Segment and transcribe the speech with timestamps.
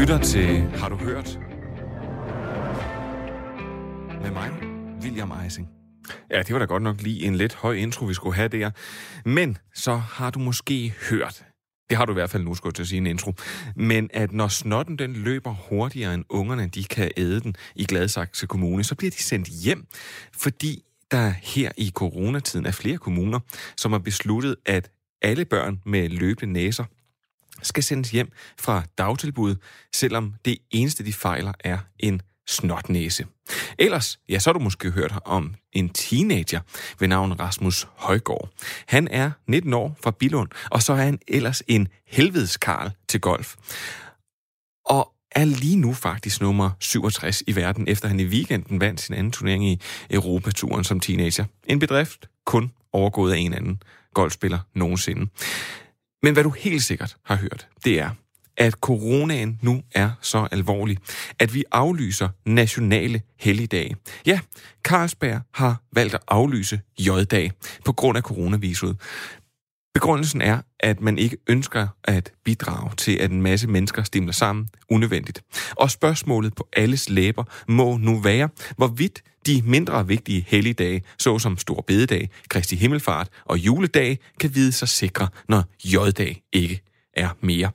[0.00, 1.38] lytter til Har du hørt?
[4.22, 4.50] Med mig,
[5.02, 5.68] William Eising.
[6.30, 8.70] Ja, det var da godt nok lige en lidt høj intro, vi skulle have der.
[9.24, 11.44] Men så har du måske hørt,
[11.90, 13.32] det har du i hvert fald nu, skulle til at sige en intro,
[13.76, 18.46] men at når snotten den løber hurtigere end ungerne, de kan æde den i Gladsaxe
[18.46, 19.86] Kommune, så bliver de sendt hjem,
[20.32, 23.40] fordi der her i coronatiden er flere kommuner,
[23.76, 24.90] som har besluttet, at
[25.22, 26.84] alle børn med løbende næser
[27.62, 29.56] skal sendes hjem fra dagtilbud,
[29.94, 33.26] selvom det eneste, de fejler, er en snotnæse.
[33.78, 36.60] Ellers, ja, så har du måske hørt om en teenager
[36.98, 38.48] ved navn Rasmus Højgaard.
[38.86, 43.54] Han er 19 år fra Bilund, og så er han ellers en helvedeskarl til golf.
[44.86, 49.14] Og er lige nu faktisk nummer 67 i verden, efter han i weekenden vandt sin
[49.14, 49.80] anden turnering i
[50.10, 51.44] Europaturen som teenager.
[51.66, 53.82] En bedrift kun overgået af en anden
[54.14, 55.28] golfspiller nogensinde.
[56.26, 58.10] Men hvad du helt sikkert har hørt, det er,
[58.56, 60.98] at coronaen nu er så alvorlig,
[61.38, 63.96] at vi aflyser nationale helligdage.
[64.26, 64.40] Ja,
[64.82, 67.52] Carlsberg har valgt at aflyse J-dag
[67.84, 68.96] på grund af coronaviruset.
[69.96, 74.68] Begrundelsen er, at man ikke ønsker at bidrage til, at en masse mennesker stimler sammen
[74.90, 75.42] unødvendigt.
[75.70, 81.84] Og spørgsmålet på alles læber må nu være, hvorvidt de mindre vigtige helligdage, såsom Stor
[81.86, 86.80] Bededag, Kristi Himmelfart og Juledag, kan vide sig sikre, når J-dag ikke
[87.14, 87.70] er mere.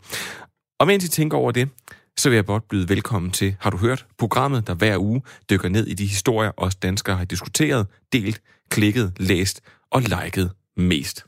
[0.79, 1.69] Og mens I tænker over det,
[2.17, 4.05] så vil jeg blot byde velkommen til Har du hørt?
[4.17, 9.13] Programmet, der hver uge dykker ned i de historier, os danskere har diskuteret, delt, klikket,
[9.17, 11.25] læst og liket mest.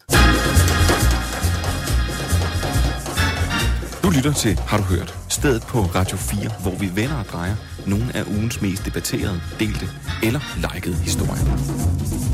[4.15, 5.17] Lytter til Har du hørt?
[5.29, 7.55] Stedet på Radio 4, hvor vi vender og drejer
[7.87, 9.87] nogle af ugens mest debatterede, delte
[10.23, 10.39] eller
[10.73, 11.45] likede historier.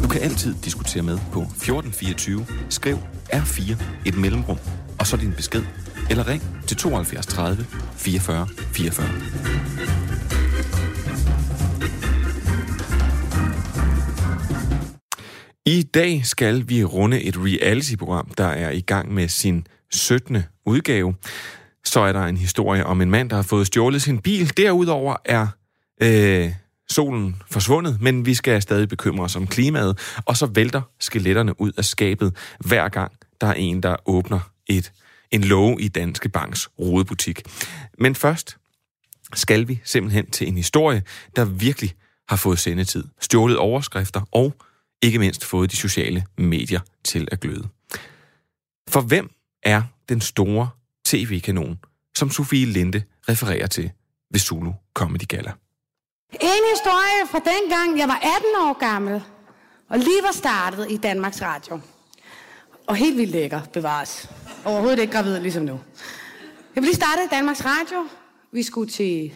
[0.04, 2.46] Du kan altid diskutere med på 1424.
[2.70, 2.98] Skriv
[3.34, 4.58] R4 et mellemrum,
[5.00, 5.64] og så din besked.
[6.10, 9.08] Eller ring til 72 30 44 44.
[15.66, 20.38] I dag skal vi runde et reality-program, der er i gang med sin 17.
[20.66, 21.16] udgave.
[21.86, 24.58] Så er der en historie om en mand, der har fået stjålet sin bil.
[24.58, 25.48] Derudover er
[26.02, 26.52] øh,
[26.90, 30.00] solen forsvundet, men vi skal stadig bekymre os om klimaet.
[30.26, 34.92] Og så vælter skeletterne ud af skabet, hver gang der er en, der åbner et
[35.32, 37.42] en låge i Danske Banks rodebutik.
[38.00, 38.58] Men først
[39.34, 41.04] skal vi simpelthen til en historie,
[41.36, 41.94] der virkelig
[42.30, 44.56] har fået sendetid, stjålet overskrifter og
[45.02, 47.68] ikke mindst fået de sociale medier til at gløde.
[48.90, 49.30] For hvem
[49.64, 50.70] er den store
[51.10, 51.80] tv-kanon,
[52.16, 53.92] som Sofie Linde refererer til
[54.32, 55.52] ved Zulu Comedy Gala?
[56.34, 59.24] En historie fra dengang, jeg var 18 år gammel,
[59.90, 61.80] og lige var startet i Danmarks Radio.
[62.88, 64.30] Og helt vildt lækker, bevares.
[64.66, 65.80] Overhovedet ikke gravid ligesom nu.
[66.76, 68.08] Jeg blev lige startet i Danmarks Radio.
[68.52, 69.36] Vi skulle til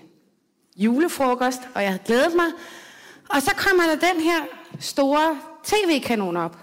[0.76, 2.46] julefrokost, og jeg havde glædet mig.
[3.30, 4.40] Og så kommer der den her
[4.80, 6.58] store tv-kanon op.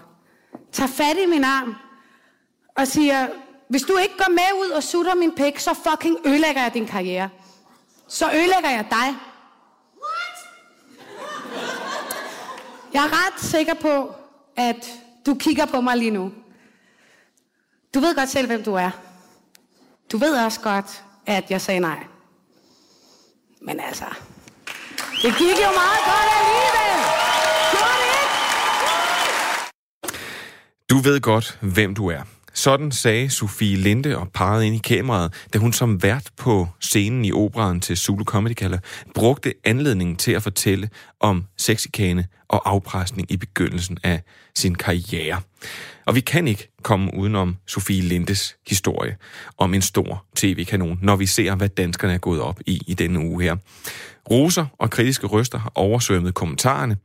[0.71, 1.75] Tager fat i min arm
[2.77, 3.27] og siger,
[3.71, 6.87] hvis du ikke går med ud og sutter min pæk, så fucking ødelægger jeg din
[6.87, 7.29] karriere.
[8.07, 9.15] Så ødelægger jeg dig.
[10.03, 10.37] What?
[12.93, 14.15] Jeg er ret sikker på,
[14.57, 14.89] at
[15.25, 16.31] du kigger på mig lige nu.
[17.93, 18.91] Du ved godt selv, hvem du er.
[20.11, 22.03] Du ved også godt, at jeg sagde nej.
[23.61, 24.05] Men altså,
[25.21, 26.97] det gik jo meget godt alligevel.
[27.71, 28.37] Gjorde det ikke?
[30.89, 32.21] Du ved godt, hvem du er.
[32.61, 37.25] Sådan sagde Sofie Linde og pegede ind i kameraet, da hun som vært på scenen
[37.25, 38.79] i operaen til Zulu Comedy Gala
[39.15, 40.89] brugte anledningen til at fortælle
[41.19, 44.21] om sexikane og afpresning i begyndelsen af
[44.55, 45.41] sin karriere.
[46.05, 49.17] Og vi kan ikke komme udenom Sofie Lindes historie
[49.57, 53.19] om en stor tv-kanon, når vi ser, hvad danskerne er gået op i i denne
[53.19, 53.55] uge her.
[54.31, 56.97] Roser og kritiske røster har oversvømmet kommentarerne,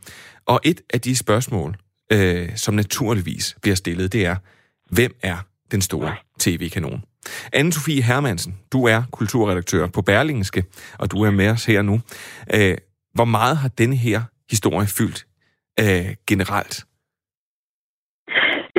[0.46, 1.76] og et af de spørgsmål,
[2.12, 4.36] øh, som naturligvis bliver stillet, det er,
[4.90, 5.36] Hvem er
[5.70, 7.02] den store tv-kanon?
[7.56, 10.64] Anne-Sophie Hermansen, du er kulturredaktør på Berlingske,
[10.98, 12.00] og du er med os her nu.
[12.54, 12.78] Øh,
[13.14, 15.26] hvor meget har denne her historie fyldt
[15.80, 16.84] øh, generelt?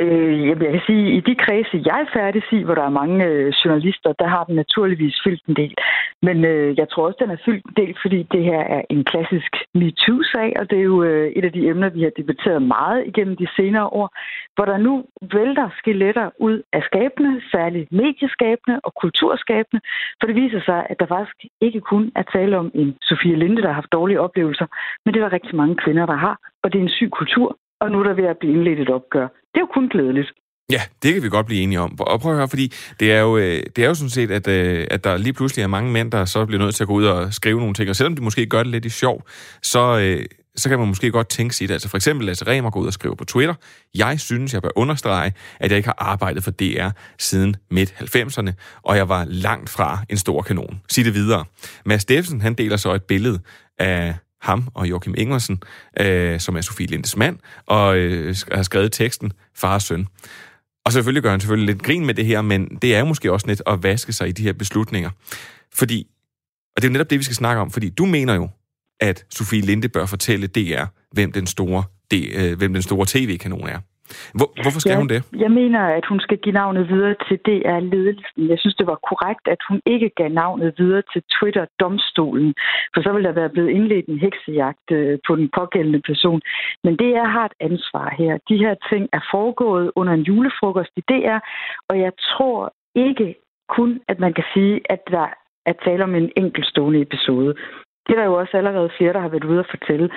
[0.02, 2.98] Øh, jeg kan sige, at i de kredse, jeg er færdig i, hvor der er
[3.00, 5.74] mange øh, journalister, der har den naturligvis fyldt en del.
[6.22, 9.04] Men øh, jeg tror også, den er fyldt en del, fordi det her er en
[9.04, 13.06] klassisk MeToo-sag, og det er jo øh, et af de emner, vi har debatteret meget
[13.06, 14.08] igennem de senere år,
[14.54, 19.80] hvor der nu vælter skeletter ud af skabene, særligt medieskabene og kulturskabene,
[20.18, 23.62] for det viser sig, at der faktisk ikke kun er tale om en Sofie Linde,
[23.62, 24.66] der har haft dårlige oplevelser,
[25.04, 27.56] men det er der rigtig mange kvinder, der har, og det er en syg kultur,
[27.80, 29.26] og nu er der ved at blive indledt et opgør.
[29.28, 30.30] Det er jo kun glædeligt.
[30.72, 32.00] Ja, det kan vi godt blive enige om.
[32.00, 34.48] Og prøv at høre, fordi det er jo, øh, det er jo sådan set, at,
[34.48, 36.94] øh, at der lige pludselig er mange mænd, der så bliver nødt til at gå
[36.94, 37.90] ud og skrive nogle ting.
[37.90, 39.22] Og selvom de måske gør det lidt i sjov,
[39.62, 40.26] så, øh,
[40.56, 41.74] så kan man måske godt tænke sig det.
[41.74, 43.54] Altså for eksempel Lasse Remer går ud og skriver på Twitter,
[43.94, 46.88] jeg synes, jeg bør understrege, at jeg ikke har arbejdet for DR
[47.18, 50.80] siden midt-90'erne, og jeg var langt fra en stor kanon.
[50.88, 51.44] Sig det videre.
[51.86, 53.40] Mads Steffensen, han deler så et billede
[53.78, 55.62] af ham og Joachim Ingersen,
[56.00, 60.06] øh, som er Sofie Lindes mand, og øh, har skrevet teksten Far og Søn.
[60.84, 63.32] Og selvfølgelig gør han selvfølgelig lidt grin med det her, men det er jo måske
[63.32, 65.10] også lidt at vaske sig i de her beslutninger.
[65.74, 66.06] Fordi,
[66.76, 68.48] og det er jo netop det, vi skal snakke om, fordi du mener jo,
[69.00, 73.68] at Sofie Linde bør fortælle DR, hvem den store, det, øh, hvem den store tv-kanon
[73.68, 73.78] er.
[74.38, 75.20] Hvor, hvorfor skal ja, hun det?
[75.44, 78.42] Jeg mener, at hun skal give navnet videre til DR-ledelsen.
[78.52, 82.54] Jeg synes, det var korrekt, at hun ikke gav navnet videre til Twitter-domstolen,
[82.94, 86.40] for så ville der være blevet indledt en heksejagt øh, på den pågældende person.
[86.84, 88.32] Men DR har et ansvar her.
[88.48, 91.38] De her ting er foregået under en julefrokost i DR,
[91.88, 93.34] og jeg tror ikke
[93.76, 95.28] kun, at man kan sige, at der
[95.66, 97.54] er tale om en enkeltstående episode.
[98.06, 100.10] Det er der jo også allerede flere, der har været ude at fortælle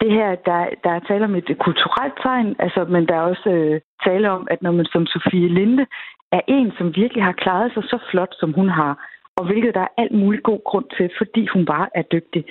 [0.00, 3.50] det her, der, der er tale om et kulturelt tegn, altså, men der er også
[3.50, 5.86] øh, tale om, at når man som Sofie Linde
[6.32, 8.92] er en, som virkelig har klaret sig så flot, som hun har,
[9.36, 12.44] og hvilket der er alt muligt god grund til, fordi hun bare er dygtig,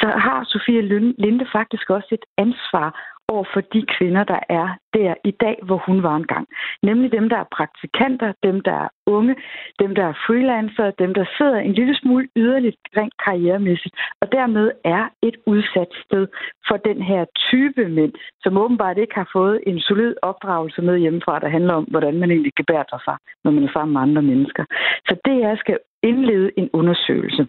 [0.00, 0.82] så har Sofie
[1.24, 2.88] Linde faktisk også et ansvar
[3.28, 6.46] over for de kvinder, der er der i dag, hvor hun var engang.
[6.82, 9.34] Nemlig dem, der er praktikanter, dem, der er unge,
[9.78, 14.70] dem, der er freelancer, dem, der sidder en lille smule yderligt rent karrieremæssigt, og dermed
[14.84, 16.26] er et udsat sted
[16.68, 21.38] for den her type mænd, som åbenbart ikke har fået en solid opdragelse med hjemmefra,
[21.38, 24.64] der handler om, hvordan man egentlig gebærer sig, når man er sammen med andre mennesker.
[25.08, 27.46] Så det er skal indlede en undersøgelse.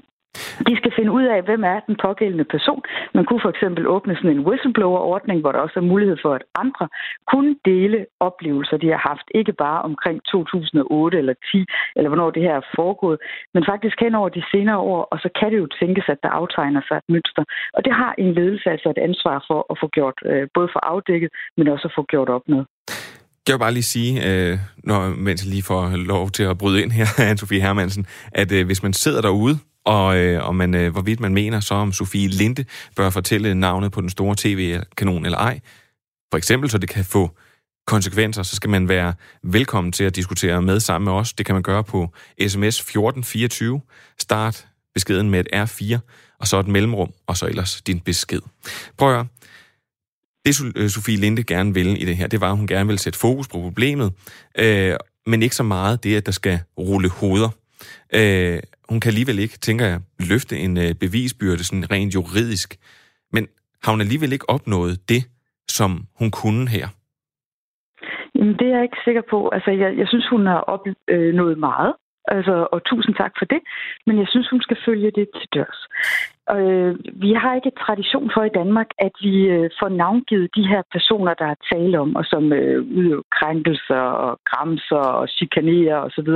[0.68, 2.81] De skal finde ud af, hvem er den pågældende person.
[3.13, 6.44] Man kunne for eksempel åbne sådan en whistleblower-ordning, hvor der også er mulighed for, at
[6.63, 6.85] andre
[7.31, 9.27] kunne dele oplevelser, de har haft.
[9.39, 11.65] Ikke bare omkring 2008 eller 10,
[11.95, 13.18] eller hvornår det her er foregået,
[13.53, 16.30] men faktisk hen over de senere år, og så kan det jo tænkes, at der
[16.30, 17.44] aftegner sig et mønster.
[17.74, 20.79] Og det har en ledelse altså et ansvar for at få gjort, øh, både for
[20.94, 22.63] afdækket, men også at få gjort op med.
[23.47, 24.53] Jeg vil bare lige sige, øh,
[24.89, 25.81] når, mens jeg lige får
[26.13, 28.06] lov til at bryde ind her, Anne-Sophie Hermansen,
[28.41, 31.74] at øh, hvis man sidder derude og, øh, og man, øh, hvorvidt man mener så,
[31.74, 32.65] om Sofie Linde
[32.95, 35.59] bør fortælle navnet på den store tv-kanon eller ej.
[36.31, 37.31] For eksempel, så det kan få
[37.88, 39.13] konsekvenser, så skal man være
[39.44, 41.33] velkommen til at diskutere med sammen med os.
[41.33, 42.13] Det kan man gøre på
[42.47, 43.81] sms 1424.
[44.19, 45.97] Start beskeden med et R4,
[46.39, 48.41] og så et mellemrum, og så ellers din besked.
[48.97, 49.27] Prøv at høre.
[50.45, 53.00] Det øh, Sofie Linde gerne ville i det her, det var, at hun gerne ville
[53.00, 54.13] sætte fokus på problemet,
[54.57, 54.95] øh,
[55.25, 57.50] men ikke så meget det, at der skal rulle hoveder.
[58.13, 58.59] Øh,
[58.94, 60.00] hun kan alligevel ikke, tænker jeg,
[60.31, 62.69] løfte en øh, bevisbyrde sådan rent juridisk.
[63.36, 63.44] Men
[63.84, 65.24] har hun alligevel ikke opnået det,
[65.78, 66.88] som hun kunne her?
[68.36, 69.40] Jamen, det er jeg ikke sikker på.
[69.56, 71.94] Altså, jeg, jeg synes, hun har opnået øh, meget.
[72.36, 73.62] Altså, og tusind tak for det.
[74.07, 75.80] Men jeg synes, hun skal følge det til dørs.
[76.51, 80.81] Øh, vi har ikke tradition for i Danmark, at vi øh, får navngivet de her
[80.92, 86.30] personer, der er tale om, og som øh, udøver krænkelser og græmser og chikanerer osv.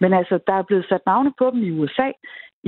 [0.00, 2.08] Men altså, der er blevet sat navne på dem i USA,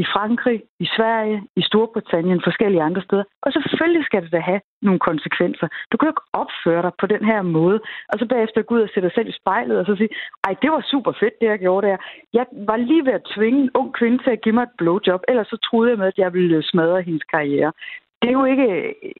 [0.02, 3.24] i Frankrig, i Sverige, i Storbritannien, forskellige andre steder.
[3.42, 5.68] Og selvfølgelig skal det da have nogle konsekvenser.
[5.90, 7.80] Du kan jo ikke opføre dig på den her måde,
[8.12, 10.12] og så bagefter gå ud og sætte dig selv i spejlet og så sige,
[10.44, 11.96] ej, det var super fedt, det jeg gjorde der.
[12.32, 15.22] Jeg var lige ved at tvinge en ung kvinde til at give mig et blowjob,
[15.28, 17.72] ellers så troede jeg med, at jeg ville smadre hendes karriere
[18.22, 18.68] det er jo ikke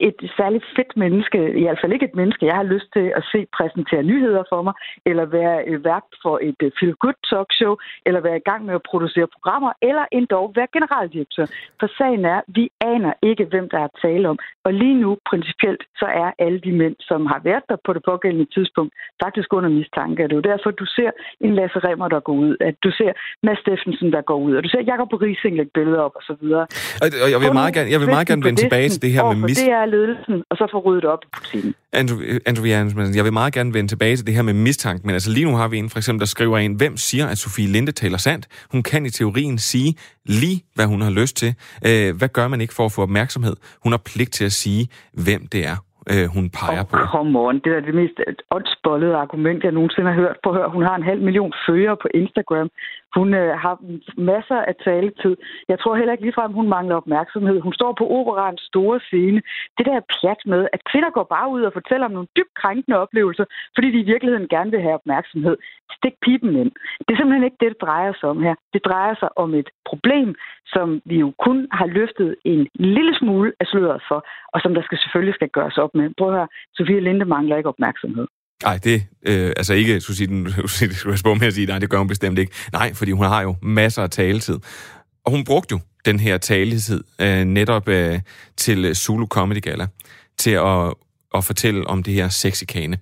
[0.09, 3.25] et særligt fedt menneske, i hvert fald ikke et menneske, jeg har lyst til at
[3.33, 4.75] se præsentere nyheder for mig,
[5.11, 5.59] eller være
[5.91, 7.73] vært for et øh, feel-good talk show,
[8.07, 11.47] eller være i gang med at producere programmer, eller endda være generaldirektør.
[11.81, 14.39] For sagen er, vi aner ikke, hvem der er tale om.
[14.67, 18.03] Og lige nu, principielt, så er alle de mænd, som har været der på det
[18.11, 18.93] pågældende tidspunkt,
[19.25, 20.23] faktisk under mistanke.
[20.23, 21.11] Det er jo derfor, du ser
[21.41, 23.13] en Lasse Remmer, der går ud, at du ser
[23.47, 26.35] Mads Steffensen, der går ud, og du ser Jacob Rising lægge billeder op, og så
[26.41, 26.67] videre.
[27.25, 29.37] Og jeg vil meget gerne, jeg vil meget gerne vende tilbage til det her med
[29.37, 29.59] mis...
[29.59, 31.75] det er ledelsen, og så få ryddet op i butikken.
[31.93, 35.15] Andrew, Andrew Jansen, jeg vil meget gerne vende tilbage til det her med mistanke, men
[35.15, 37.69] altså lige nu har vi en, for eksempel, der skriver en, hvem siger, at Sofie
[37.69, 38.67] Linde taler sandt?
[38.73, 39.91] Hun kan i teorien sige
[40.27, 41.55] lige, hvad hun har lyst til.
[41.89, 43.57] Øh, hvad gør man ikke for at få opmærksomhed?
[43.83, 44.89] Hun har pligt til at sige,
[45.25, 45.77] hvem det er,
[46.13, 46.97] øh, hun peger oh, på.
[47.15, 48.17] Come on, det er det mest
[48.57, 50.37] åndsbollede argument, jeg nogensinde har hørt.
[50.45, 52.69] på at høre, hun har en halv million følgere på Instagram.
[53.17, 53.75] Hun øh, har
[54.33, 55.37] masser af taletid.
[55.69, 57.61] Jeg tror heller ikke ligefrem, hun mangler opmærksomhed.
[57.61, 59.43] Hun står på operans store scene.
[59.79, 62.99] Det der pjat med, at kvinder går bare ud og fortæller om nogle dybt krænkende
[62.99, 63.45] oplevelser,
[63.75, 65.57] fordi de i virkeligheden gerne vil have opmærksomhed.
[65.97, 66.73] Stik pipen ind.
[67.05, 68.55] Det er simpelthen ikke det, det drejer sig om her.
[68.75, 70.35] Det drejer sig om et problem,
[70.67, 74.83] som vi jo kun har løftet en lille smule af sløret for, og som der
[74.83, 76.11] skal selvfølgelig skal gøres op med.
[76.19, 78.27] Prøv at høre, Sofie Linde mangler ikke opmærksomhed.
[78.63, 81.79] Nej, det øh, altså ikke, skulle sige, den, skulle jeg spørge med at sige, nej,
[81.79, 82.53] det gør hun bestemt ikke.
[82.73, 84.59] Nej, fordi hun har jo masser af taletid.
[85.25, 88.21] Og hun brugte jo den her taletid øh, netop øh,
[88.57, 89.87] til øh, Zulu Comedy Gala,
[90.39, 90.95] til at,
[91.35, 92.99] at fortælle om det her sexikane.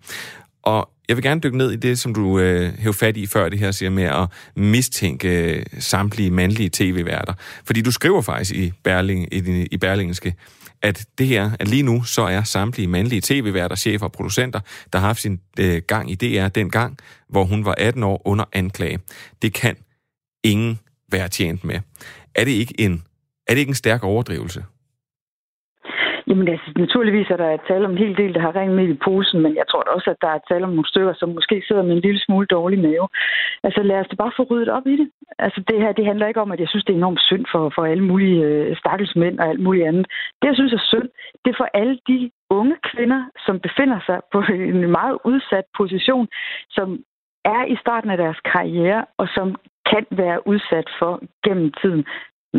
[0.63, 3.49] Og jeg vil gerne dykke ned i det, som du øh, hævde fat i før
[3.49, 7.35] det her, siger med at mistænke øh, samtlige mandlige tv-værter.
[7.65, 10.35] Fordi du skriver faktisk i, Berling, i, i Berlingske,
[10.83, 14.61] at det her, at lige nu, så er samtlige mandlige tv-værter, chefer og producenter,
[14.93, 16.99] der har haft sin øh, gang i DR den gang,
[17.29, 18.99] hvor hun var 18 år under anklage.
[19.43, 19.77] Det kan
[20.45, 20.79] ingen
[21.13, 21.81] være tjent med.
[22.35, 23.03] Er det ikke en,
[23.47, 24.65] er det ikke en stærk overdrivelse?
[26.29, 29.03] Jamen altså, naturligvis er der tale om en hel del, der har rent med i
[29.05, 31.83] posen, men jeg tror også, at der er tale om nogle stykker, som måske sidder
[31.83, 33.09] med en lille smule dårlig mave.
[33.63, 35.09] Altså lad os da bare få ryddet op i det.
[35.39, 37.73] Altså det her, det handler ikke om, at jeg synes, det er enormt synd for,
[37.75, 40.07] for alle mulige øh, stakkelsmænd og alt muligt andet.
[40.43, 41.09] Det, jeg synes er synd,
[41.45, 44.39] det er for alle de unge kvinder, som befinder sig på
[44.73, 46.29] en meget udsat position,
[46.71, 46.89] som
[47.45, 49.57] er i starten af deres karriere, og som
[49.91, 51.13] kan være udsat for
[51.45, 52.05] gennem tiden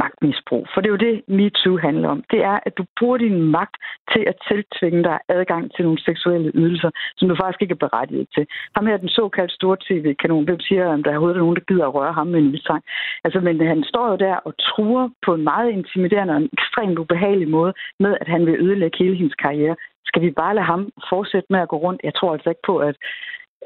[0.01, 0.67] magtmisbrug.
[0.73, 2.23] For det er jo det, MeToo handler om.
[2.31, 3.75] Det er, at du bruger din magt
[4.13, 8.27] til at tiltvinge dig adgang til nogle seksuelle ydelser, som du faktisk ikke er berettiget
[8.35, 8.45] til.
[8.75, 11.85] Ham her, den såkaldte store tv-kanon, hvem siger, om der er overhovedet nogen, der gider
[11.87, 12.87] at røre ham med en mistanke.
[13.23, 16.99] Altså, men han står jo der og truer på en meget intimiderende og en ekstremt
[16.99, 19.75] ubehagelig måde med, at han vil ødelægge hele hendes karriere.
[20.05, 22.01] Skal vi bare lade ham fortsætte med at gå rundt?
[22.03, 22.95] Jeg tror altså ikke på, at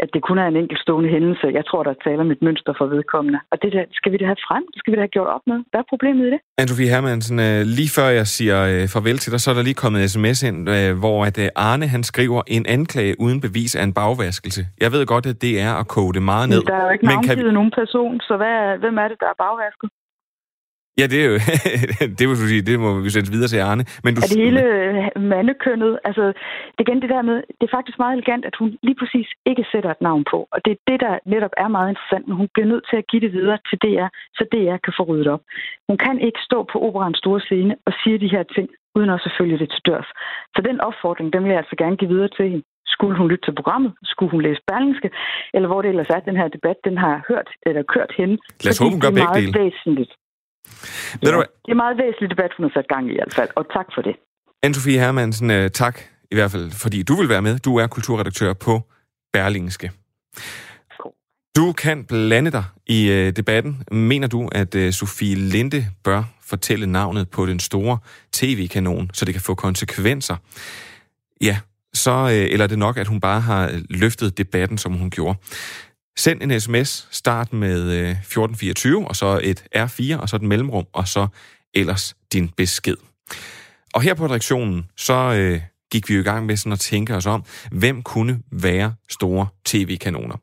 [0.03, 1.47] at det kun er en enkeltstående hændelse.
[1.59, 3.39] Jeg tror, der taler om et mønster for vedkommende.
[3.51, 4.63] Og det der, skal vi det have frem?
[4.73, 5.57] Det skal vi det have gjort op med?
[5.71, 6.39] Hvad er problemet i det?
[6.61, 9.81] Anne-Sophie Hermansen, øh, lige før jeg siger øh, farvel til dig, så er der lige
[9.83, 13.93] kommet sms ind, øh, hvor at Arne han skriver en anklage uden bevis af en
[13.99, 14.61] bagvaskelse.
[14.83, 16.59] Jeg ved godt, at det er at koge det meget ned.
[16.61, 17.57] Men der er jo ikke navngivet vi...
[17.59, 19.89] nogen person, så hvad, hvem er det, der er bagvasket?
[20.99, 21.37] Ja, det er jo,
[22.17, 23.83] det vil du sige, det må vi sætte videre til Arne.
[24.03, 24.19] Men du...
[24.23, 24.63] Er det hele
[25.33, 25.99] mandekønnet?
[26.09, 26.25] Altså,
[26.77, 29.63] det igen det der med, det er faktisk meget elegant, at hun lige præcis ikke
[29.71, 30.37] sætter et navn på.
[30.53, 33.07] Og det er det, der netop er meget interessant, men hun bliver nødt til at
[33.11, 35.43] give det videre til DR, så DR kan få ryddet op.
[35.89, 39.27] Hun kan ikke stå på operans store scene og sige de her ting, uden også
[39.29, 40.09] at følge det til dørs.
[40.55, 42.65] Så den opfordring, den vil jeg altså gerne give videre til hende.
[42.93, 43.91] Skulle hun lytte til programmet?
[44.11, 45.09] Skulle hun læse Berlingske?
[45.55, 48.35] Eller hvor det ellers er, den her debat, den har hørt eller kørt hende.
[48.63, 49.59] Lad os håbe, hun gør begge dele.
[49.63, 50.13] Væsentligt.
[51.23, 51.27] Ja,
[51.65, 53.87] det er meget væsentligt debat, hun har sat gang i i hvert fald, og tak
[53.95, 54.15] for det.
[54.65, 55.99] Anne-Sophie Hermansen, øh, tak
[56.31, 57.59] i hvert fald, fordi du vil være med.
[57.59, 58.81] Du er kulturredaktør på
[59.33, 59.91] Berlingske.
[61.55, 63.83] Du kan blande dig i øh, debatten.
[63.91, 67.97] Mener du, at øh, Sofie Linde bør fortælle navnet på den store
[68.31, 70.35] tv-kanon, så det kan få konsekvenser?
[71.41, 71.59] Ja,
[71.93, 75.37] så eller er det nok, at hun bare har løftet debatten, som hun gjorde.
[76.17, 80.85] Send en sms, start med øh, 1424, og så et R4, og så et mellemrum,
[80.93, 81.27] og så
[81.73, 82.97] ellers din besked.
[83.93, 87.15] Og her på redaktionen, så øh, gik vi jo i gang med sådan at tænke
[87.15, 90.35] os om, hvem kunne være store tv-kanoner,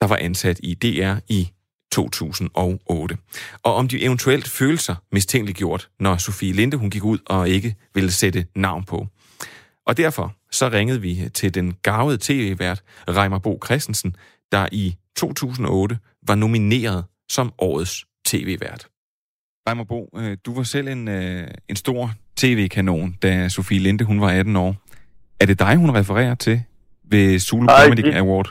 [0.00, 1.50] der var ansat i DR i
[1.92, 3.18] 2008.
[3.62, 7.74] Og om de eventuelt følte sig mistænkeliggjort, når Sofie Linde hun gik ud og ikke
[7.94, 9.06] ville sætte navn på.
[9.86, 14.16] Og derfor så ringede vi til den gavede tv-vært Reimer Bo Christensen,
[14.52, 15.98] der i 2008
[16.28, 18.82] var nomineret som årets tv-vært.
[19.68, 24.20] Reimer Bo, øh, du var selv en, øh, en stor tv-kanon, da Sofie Linde hun
[24.20, 24.74] var 18 år.
[25.40, 26.62] Er det dig, hun refererer til
[27.10, 28.14] ved Zulu Nej, Comedy det...
[28.14, 28.48] Award?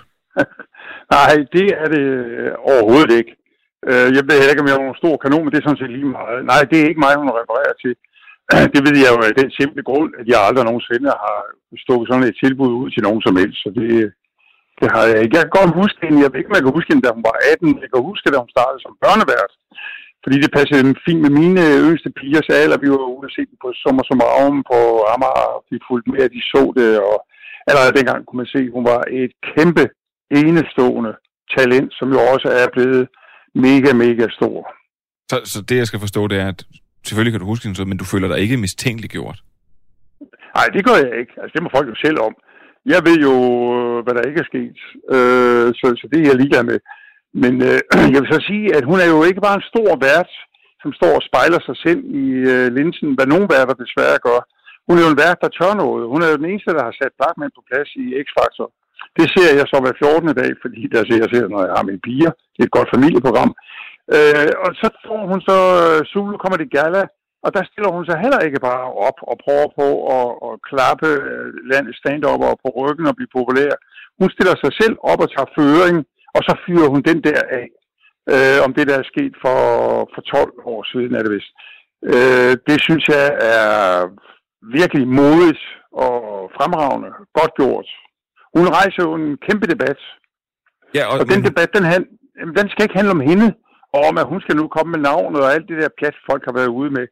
[1.15, 2.05] Nej, det er det
[2.39, 3.31] øh, overhovedet ikke.
[4.17, 5.91] Jeg ved heller ikke, om jeg er en stor kanon, men det er sådan set
[5.97, 6.45] lige meget.
[6.51, 7.93] Nej, det er ikke mig, hun refererer til.
[8.73, 11.37] det ved jeg jo af den simple grund, at jeg aldrig nogensinde har
[11.83, 13.59] stukket sådan et tilbud ud til nogen som helst.
[13.63, 13.89] Så det,
[14.79, 15.35] det har jeg ikke.
[15.35, 16.23] Jeg kan godt huske hende.
[16.23, 17.83] Jeg ved ikke, om jeg kan huske hende, da hun var 18.
[17.83, 19.53] Jeg kan huske, da hun startede som børnevært.
[20.23, 22.77] Fordi det passede fint med mine yngste pigers alder.
[22.83, 24.79] Vi var ude og se på sommer som om på
[25.13, 25.51] Amager.
[25.71, 26.91] Vi fulgte med, at de så det.
[27.09, 27.17] Og
[27.69, 29.85] allerede dengang kunne man se, at hun var et kæmpe,
[30.41, 31.13] enestående
[31.55, 33.03] talent, som jo også er blevet
[33.65, 34.57] mega, mega stor.
[35.31, 36.61] Så, så det, jeg skal forstå, det er, at
[37.07, 39.37] selvfølgelig kan du huske hende, men du føler dig ikke mistænkeliggjort?
[40.57, 41.33] Nej, det gør jeg ikke.
[41.41, 42.33] Altså, det må folk jo selv om.
[42.93, 43.35] Jeg ved jo,
[43.77, 44.77] øh, hvad der ikke er sket,
[45.15, 46.79] øh, så, så det er jeg ligeglad med.
[47.43, 47.79] Men øh,
[48.13, 50.31] jeg vil så sige, at hun er jo ikke bare en stor vært,
[50.81, 54.39] som står og spejler sig selv i øh, linsen, hvad nogen værter desværre gør.
[54.87, 56.03] Hun er jo en vært, der tør noget.
[56.13, 58.67] Hun er jo den eneste, der har sat Blackman på plads i X-Factor.
[59.17, 60.41] Det ser jeg så hver 14.
[60.41, 62.31] dag, fordi der ser jeg ser, når jeg har mine piger.
[62.53, 63.51] Det er et godt familieprogram.
[64.15, 67.03] Øh, og så får hun så, øh, Zulu kommer det gala,
[67.45, 71.09] og der stiller hun sig heller ikke bare op og prøver på at, at klappe
[71.29, 73.73] øh, landets stand og på ryggen og blive populær.
[74.19, 75.97] Hun stiller sig selv op og tager føring,
[76.35, 77.67] og så fyrer hun den der af.
[78.33, 79.59] Øh, om det, der er sket for,
[80.13, 81.53] for 12 år siden, er det vist.
[82.13, 83.65] Øh, det synes jeg er
[84.79, 85.63] virkelig modigt
[86.05, 86.15] og
[86.57, 87.87] fremragende, godt gjort.
[88.57, 89.99] Hun rejser jo en kæmpe debat.
[90.97, 91.47] Ja, og, og den men...
[91.49, 92.01] debat, den, han,
[92.57, 93.47] den skal ikke handle om hende,
[94.09, 96.55] om at hun skal nu komme med navnet og alt det der pjat, folk har
[96.59, 97.05] været ude med.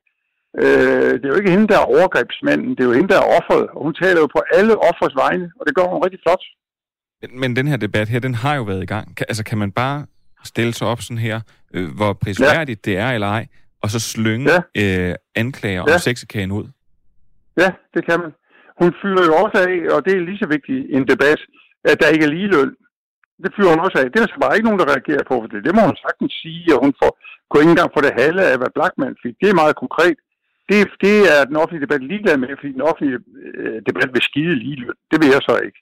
[0.64, 3.32] Øh, det er jo ikke hende, der er overgrebsmanden, det er jo hende, der er
[3.38, 3.68] offeret.
[3.76, 6.44] Og hun taler jo på alle offers vegne, og det gør hun rigtig flot.
[7.42, 9.18] Men den her debat her, den har jo været i gang.
[9.18, 10.06] Kan, altså, kan man bare
[10.44, 11.42] stille sig op sådan her,
[11.74, 12.92] øh, hvor prisværdigt ja.
[12.92, 13.48] det er eller ej,
[13.82, 15.10] og så slynge ja.
[15.10, 15.94] øh, anklager ja.
[15.94, 16.66] om sexikagen ud?
[17.58, 18.32] Ja, det kan man.
[18.82, 21.40] Hun fylder jo også af, og det er lige så vigtigt en debat,
[21.84, 22.72] at der ikke er ligeløn.
[23.44, 24.06] Det fyrer hun også af.
[24.12, 26.34] Det er der bare ikke nogen, der reagerer på, for det, det må hun sagtens
[26.44, 27.12] sige, og hun får,
[27.50, 29.36] går ikke engang for det halve af, hvad Blackman fik.
[29.42, 30.18] Det er meget konkret.
[30.70, 33.20] Det, det er den offentlige debat ligeglad med, fordi den offentlige
[33.60, 35.00] øh, debat vil skide ligeløn.
[35.12, 35.80] Det vil jeg så ikke.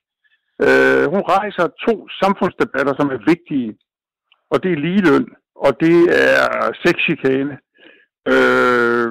[0.65, 3.69] Øh, hun rejser to samfundsdebatter, som er vigtige,
[4.51, 5.27] og det er ligeløn,
[5.65, 6.41] og det er
[6.83, 7.53] sexchikane.
[8.33, 9.07] Øh,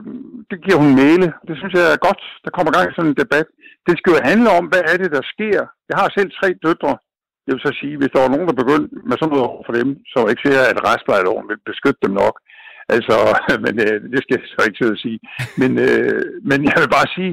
[0.51, 1.27] det giver hun male.
[1.49, 2.23] Det synes jeg er godt.
[2.45, 3.49] Der kommer gang i sådan en debat.
[3.87, 5.61] Det skal jo handle om, hvad er det, der sker.
[5.91, 6.95] Jeg har selv tre døtre.
[7.45, 9.75] Det vil så sige, hvis der var nogen, der begyndte med sådan noget over for
[9.81, 12.35] dem, så var jeg ikke sikkert, at retsplejeloven ville beskytte dem nok.
[12.95, 13.15] Altså,
[13.65, 15.21] men øh, det skal jeg så ikke sidde at sige.
[15.61, 17.33] Men, øh, men jeg vil bare sige,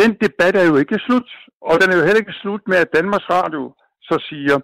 [0.00, 1.28] den debat er jo ikke slut.
[1.68, 3.62] Og den er jo heller ikke slut med, at Danmarks Radio
[4.08, 4.56] så siger,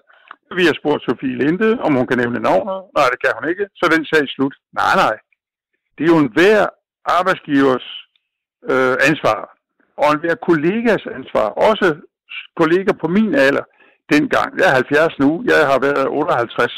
[0.59, 2.79] vi har spurgt Sofie Linde, om hun kan nævne navnet.
[2.97, 3.65] Nej, det kan hun ikke.
[3.79, 4.55] Så den sag slut.
[4.81, 5.15] Nej, nej.
[5.95, 6.61] Det er jo en hver
[7.19, 7.87] arbejdsgivers
[8.73, 9.41] øh, ansvar.
[10.03, 11.47] Og en hver kollegas ansvar.
[11.69, 11.87] Også
[12.61, 13.65] kolleger på min alder
[14.15, 14.49] dengang.
[14.59, 15.31] Jeg er 70 nu.
[15.51, 16.73] Jeg har været 58,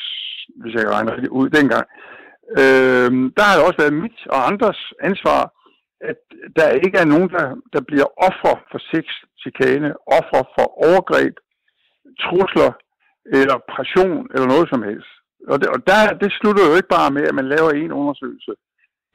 [0.61, 1.87] hvis jeg regner det ud dengang.
[2.61, 5.41] Øh, der har det også været mit og andres ansvar,
[6.11, 6.21] at
[6.59, 9.07] der ikke er nogen, der, der bliver offer for sex,
[9.43, 11.35] chikane, offer for overgreb,
[12.25, 12.71] trusler
[13.39, 15.13] eller pression eller noget som helst.
[15.51, 18.53] Og, det, og der, det slutter jo ikke bare med, at man laver en undersøgelse.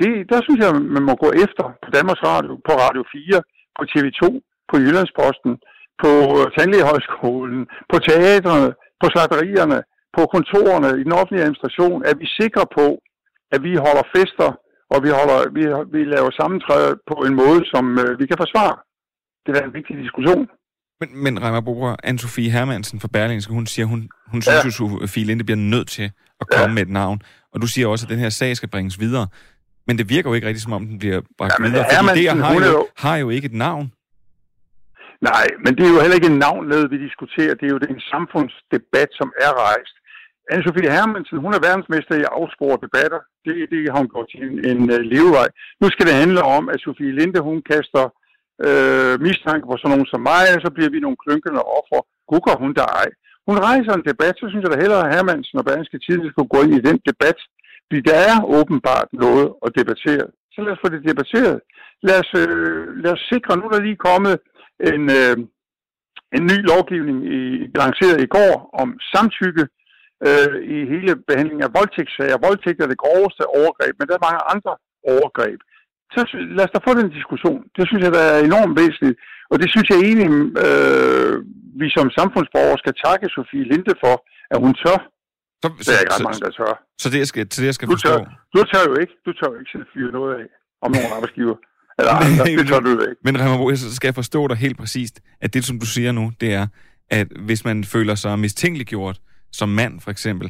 [0.01, 3.41] Det, der synes jeg, man må gå efter på Danmarks Radio, på Radio 4,
[3.77, 4.21] på TV2,
[4.69, 5.53] på Jyllandsposten,
[6.03, 6.11] på
[6.55, 8.69] Tandlægehøjskolen, på teatrene,
[9.01, 9.79] på slagterierne,
[10.17, 12.87] på kontorerne, i den offentlige administration, at vi er sikre på,
[13.55, 14.49] at vi holder fester,
[14.93, 15.63] og vi, holder, vi,
[15.95, 18.75] vi laver sammentræde på en måde, som øh, vi kan forsvare.
[19.45, 20.43] Det er en vigtig diskussion.
[20.99, 24.67] Men, men Reimer Boger, Anne-Sophie Hermansen fra Berlingske, hun siger, hun, hun synes, ja.
[24.67, 26.73] at Sofie Linde bliver nødt til at komme ja.
[26.73, 27.21] med et navn.
[27.53, 29.27] Og du siger også, at den her sag skal bringes videre.
[29.87, 32.43] Men det virker jo ikke rigtig, som om den bliver bragt ja, videre, fordi det
[32.43, 33.91] har jo, har jo ikke et navn.
[35.21, 37.53] Nej, men det er jo heller ikke en navnled, vi diskuterer.
[37.55, 39.95] Det er jo en samfundsdebat, som er rejst.
[40.51, 43.21] Anne-Sophie Hermansen, hun er verdensmester i afspore debatter.
[43.45, 45.47] Det, det har hun gjort til en, en uh, levevej.
[45.81, 48.05] Nu skal det handle om, at Sofie Linde, hun kaster
[48.67, 51.99] øh, mistanke på sådan nogen som mig, og så bliver vi nogle klønkende offer.
[52.31, 53.09] Gukker hun der ej.
[53.47, 56.53] Hun rejser en debat, så synes jeg da hellere, at Hermansen og Berlingske Tid skulle
[56.53, 57.39] gå ind i den debat.
[57.87, 60.27] Fordi der er åbenbart noget at debattere.
[60.53, 61.57] Så lad os få det debatteret.
[62.07, 64.35] Lad os, øh, lad os sikre, nu er der lige kommet
[64.93, 65.35] en, øh,
[66.37, 67.39] en ny lovgivning i,
[67.81, 69.63] lanceret i går om samtykke
[70.27, 72.45] øh, i hele behandlingen af voldtægtssager.
[72.47, 74.73] Voldtægt er det groveste overgreb, men der er mange andre
[75.13, 75.59] overgreb.
[76.15, 76.21] Så
[76.57, 77.61] lad os da få den diskussion.
[77.77, 79.17] Det synes jeg, der er enormt væsentligt.
[79.51, 80.29] Og det synes jeg egentlig,
[80.65, 81.33] øh,
[81.81, 84.15] vi som samfundsborgere skal takke Sofie Linde for,
[84.53, 84.99] at hun tør.
[85.63, 86.73] Så, det er ikke ret så, mange, der tør.
[87.01, 88.13] Så det, jeg skal, så det, jeg skal du forstå...
[88.15, 88.23] Tør,
[88.55, 89.13] du tør jo ikke.
[89.25, 90.45] Du tør jo ikke at fyre noget af
[90.85, 91.57] om nogle arbejdsgiver.
[91.99, 92.43] Eller andre.
[92.59, 93.21] det tør du ikke.
[93.23, 96.31] Men Remmerbo, så skal jeg forstå dig helt præcist, at det, som du siger nu,
[96.41, 96.67] det er,
[97.09, 99.17] at hvis man føler sig mistænkeliggjort,
[99.51, 100.47] som mand for eksempel,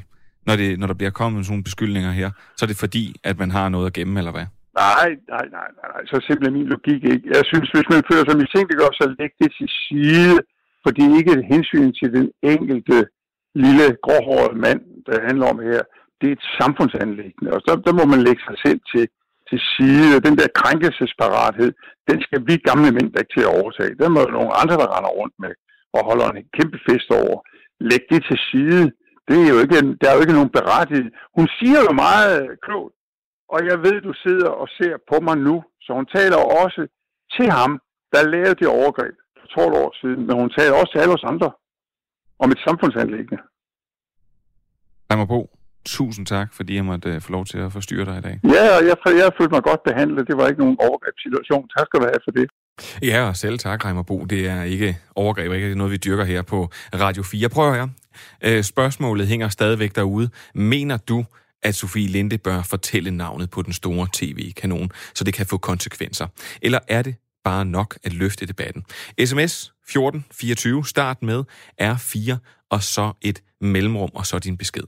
[0.47, 3.35] når, det, når der bliver kommet sådan nogle beskyldninger her, så er det fordi, at
[3.39, 4.47] man har noget at gemme, eller hvad?
[4.85, 6.01] Nej, nej, nej, nej, nej.
[6.12, 7.25] så simpelthen min logik ikke.
[7.38, 10.35] Jeg synes, hvis man føler sig mistænkeliggjort, så læg det til side,
[10.83, 12.97] for det er ikke et hensyn til den enkelte
[13.65, 15.81] lille gråhårede mand, der handler om her.
[16.19, 19.03] Det er et samfundsanlæggende, og så der må man lægge sig selv til,
[19.49, 20.21] til side.
[20.27, 21.71] Den der krænkelsesparathed,
[22.09, 23.93] den skal vi gamle mænd ikke til at overtage.
[24.01, 25.53] Den må jo nogle andre, der render rundt med
[25.95, 27.38] og holder en kæmpe fest over.
[27.89, 28.83] Læg det til side.
[29.27, 31.09] Det er jo ikke, der er jo ikke nogen berettiget.
[31.38, 32.35] Hun siger jo meget
[32.65, 32.95] klogt,
[33.53, 36.81] og jeg ved, du sidder og ser på mig nu, så hun taler også
[37.35, 37.71] til ham,
[38.13, 41.29] der lavede det overgreb for 12 år siden, men hun taler også til alle os
[41.33, 41.51] andre
[42.39, 43.43] om et samfundsanlæggende.
[45.21, 45.59] mig på.
[45.97, 48.39] Tusind tak, fordi jeg måtte uh, få lov til at forstyrre dig i dag.
[48.43, 50.28] Ja, og jeg, jeg følte mig godt behandlet.
[50.28, 51.63] Det var ikke nogen overgrebssituation.
[51.78, 52.47] Tak skal du have for det.
[53.04, 54.25] Ja, og selv tak, Reimer Bo.
[54.25, 57.49] Det er ikke overgreb, ikke det er noget, vi dyrker her på Radio 4.
[57.49, 57.88] Prøv her.
[58.47, 60.30] Uh, spørgsmålet hænger stadigvæk derude.
[60.56, 61.25] Mener du,
[61.63, 66.28] at Sofie Linde bør fortælle navnet på den store tv-kanon, så det kan få konsekvenser?
[66.62, 68.84] Eller er det bare nok at løfte debatten?
[69.25, 71.43] SMS 1424, start med
[71.82, 72.36] R4,
[72.69, 74.84] og så et mellemrum, og så din besked.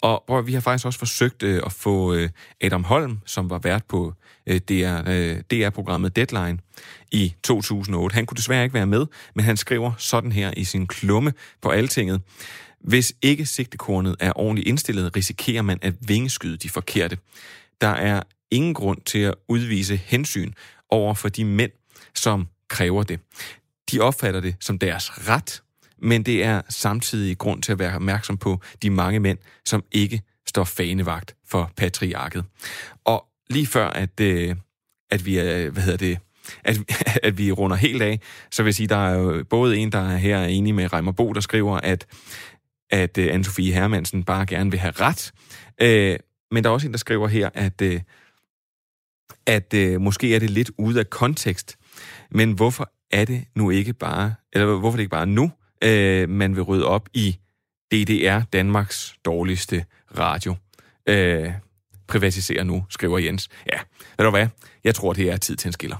[0.00, 2.28] Og prøv, vi har faktisk også forsøgt øh, at få øh,
[2.60, 4.14] Adam Holm, som var vært på
[4.46, 6.58] øh, DR, øh, DR-programmet Deadline
[7.12, 8.14] i 2008.
[8.14, 11.70] Han kunne desværre ikke være med, men han skriver sådan her i sin klumme på
[11.70, 12.20] Altinget.
[12.80, 17.18] Hvis ikke sigtekornet er ordentligt indstillet, risikerer man at vingeskyde de forkerte.
[17.80, 20.52] Der er ingen grund til at udvise hensyn
[20.90, 21.72] over for de mænd,
[22.14, 23.20] som kræver det.
[23.92, 25.62] De opfatter det som deres ret,
[26.02, 30.22] men det er samtidig grund til at være opmærksom på de mange mænd, som ikke
[30.46, 32.44] står fanevagt for patriarket.
[33.04, 34.56] Og lige før, at, øh,
[35.10, 36.18] at vi er, hvad hedder det,
[36.64, 36.78] at,
[37.28, 40.10] at vi runder helt af, så vil jeg sige, der er jo både en, der
[40.12, 42.06] er her enig med Reimer Bo, der skriver, at,
[42.90, 45.32] at uh, Anne-Sophie Hermansen bare gerne vil have ret.
[45.82, 48.00] Uh, men der er også en, der skriver her, at, øh,
[49.46, 51.76] at måske er det lidt ude af kontekst,
[52.30, 55.50] men hvorfor er det nu ikke bare, eller hvorfor er det ikke bare nu,
[55.82, 57.38] øh, man vil rydde op i
[57.92, 59.84] DDR, Danmarks dårligste
[60.18, 60.54] radio?
[61.08, 61.52] Øh,
[62.08, 63.48] privatisere nu, skriver Jens.
[63.72, 63.78] Ja,
[64.18, 64.46] ved du hvad?
[64.84, 65.96] Jeg tror, det er tid til en skiller.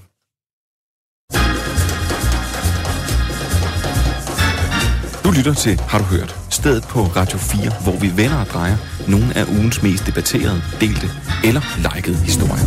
[5.25, 6.42] Du lytter til Har du hørt?
[6.63, 8.77] Stedet på Radio 4, hvor vi vender og drejer
[9.09, 11.07] nogle af ugens mest debatterede, delte
[11.45, 11.63] eller
[11.95, 12.67] likede historier.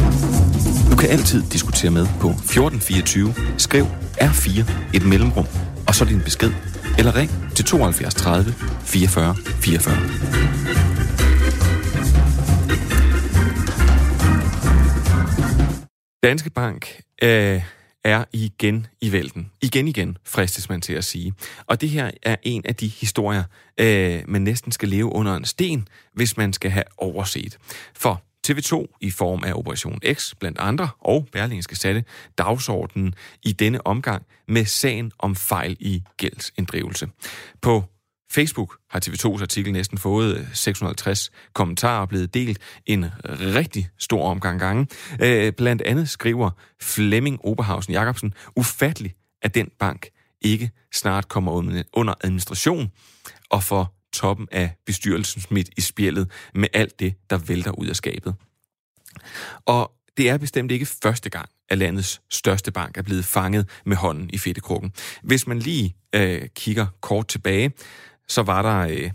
[0.92, 3.34] Du kan altid diskutere med på 1424.
[3.58, 3.86] Skriv
[4.22, 5.48] R4 et mellemrum,
[5.88, 6.52] og så din besked.
[6.98, 8.54] Eller ring til 72 30
[8.86, 9.96] 44 44.
[16.24, 17.62] Danske Bank er
[18.06, 19.52] er igen i vælten.
[19.62, 21.34] Igen igen, fristes man til at sige.
[21.66, 23.44] Og det her er en af de historier,
[23.78, 27.58] øh, man næsten skal leve under en sten, hvis man skal have overset.
[27.96, 32.04] For TV2 i form af Operation X blandt andre, og Berlingske satte
[32.38, 37.08] dagsordenen i denne omgang med sagen om fejl i gældsinddrivelse.
[37.62, 37.84] På
[38.32, 44.30] Facebook har TV2's artikel næsten fået øh, 650 kommentarer og blevet delt en rigtig stor
[44.30, 44.88] omgang gange.
[45.22, 46.50] Øh, blandt andet skriver
[46.82, 50.10] Flemming Oberhausen Jacobsen, ufatteligt, at den bank
[50.42, 51.52] ikke snart kommer
[51.94, 52.92] under administration
[53.50, 57.96] og får toppen af bestyrelsen smidt i spjældet med alt det, der vælter ud af
[57.96, 58.36] skabet.
[59.66, 63.98] Og det er bestemt ikke første gang, at landets største bank er blevet fanget med
[63.98, 64.94] hånden i fedtekrukken.
[65.24, 67.72] Hvis man lige øh, kigger kort tilbage,
[68.28, 69.12] så var der øh,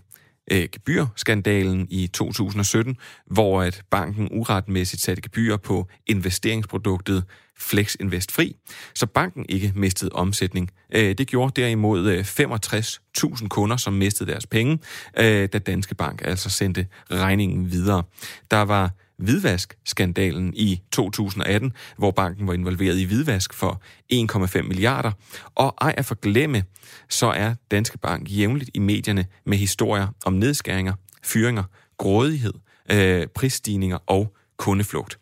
[0.50, 2.96] øh, gebyrskandalen i 2017,
[3.26, 7.24] hvor at banken uretmæssigt satte gebyr på investeringsproduktet
[7.58, 8.56] Flex Invest Fri,
[8.94, 10.70] så banken ikke mistede omsætning.
[10.94, 14.78] Øh, det gjorde derimod øh, 65.000 kunder, som mistede deres penge,
[15.18, 18.02] øh, da Danske Bank altså sendte regningen videre.
[18.50, 18.90] Der var
[19.22, 25.12] hvidvask-skandalen i 2018, hvor banken var involveret i hvidvask for 1,5 milliarder.
[25.54, 26.64] Og ej at forglemme,
[27.08, 31.64] så er Danske Bank jævnligt i medierne med historier om nedskæringer, fyringer,
[31.98, 32.54] grådighed,
[32.92, 35.18] øh, prisstigninger og kundeflugt.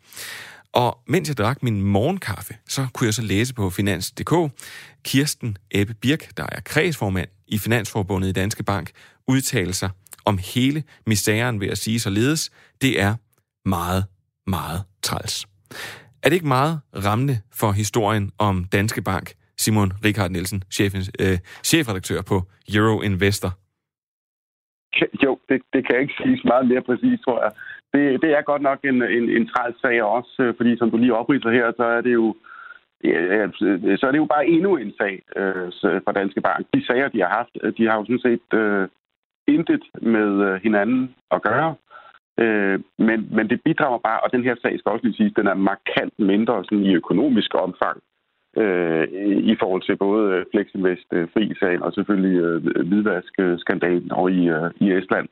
[0.73, 4.51] Og mens jeg drak min morgenkaffe, så kunne jeg så læse på Finans.dk,
[5.03, 8.91] Kirsten Ebbe Birk, der er kredsformand i Finansforbundet i Danske Bank,
[9.27, 9.89] udtaler sig
[10.25, 13.15] om hele misæren ved at sige således, det er
[13.77, 14.01] meget,
[14.47, 15.35] meget træls.
[16.23, 16.75] Er det ikke meget
[17.07, 19.27] rammende for historien om Danske Bank,
[19.57, 20.91] Simon Richard Nielsen, chef,
[21.23, 21.37] øh,
[21.69, 22.37] chefredaktør på
[22.75, 23.51] Euro Investor?
[25.23, 27.51] Jo, det, det kan jeg ikke sige meget mere præcist, tror jeg.
[27.93, 30.97] Det, det er godt nok en, en, en træls sag også, øh, fordi som du
[30.97, 32.35] lige opridser her, så er det jo
[33.03, 33.47] Ja,
[33.97, 35.71] så er det jo bare endnu en sag øh,
[36.03, 36.67] for Danske Bank.
[36.73, 38.87] De sager, de har haft, øh, de har jo sådan set øh,
[39.47, 41.75] intet med øh, hinanden at gøre.
[42.43, 45.47] Øh, men, men det bidrager bare, og den her sag skal også lige sige, den
[45.47, 47.97] er markant mindre sådan i økonomisk omfang
[48.57, 49.07] øh,
[49.51, 54.69] i forhold til både øh, Flexinvest øh, fri-sagen og selvfølgelig øh, hvidvask-skandalen over i, øh,
[54.85, 55.27] i Estland.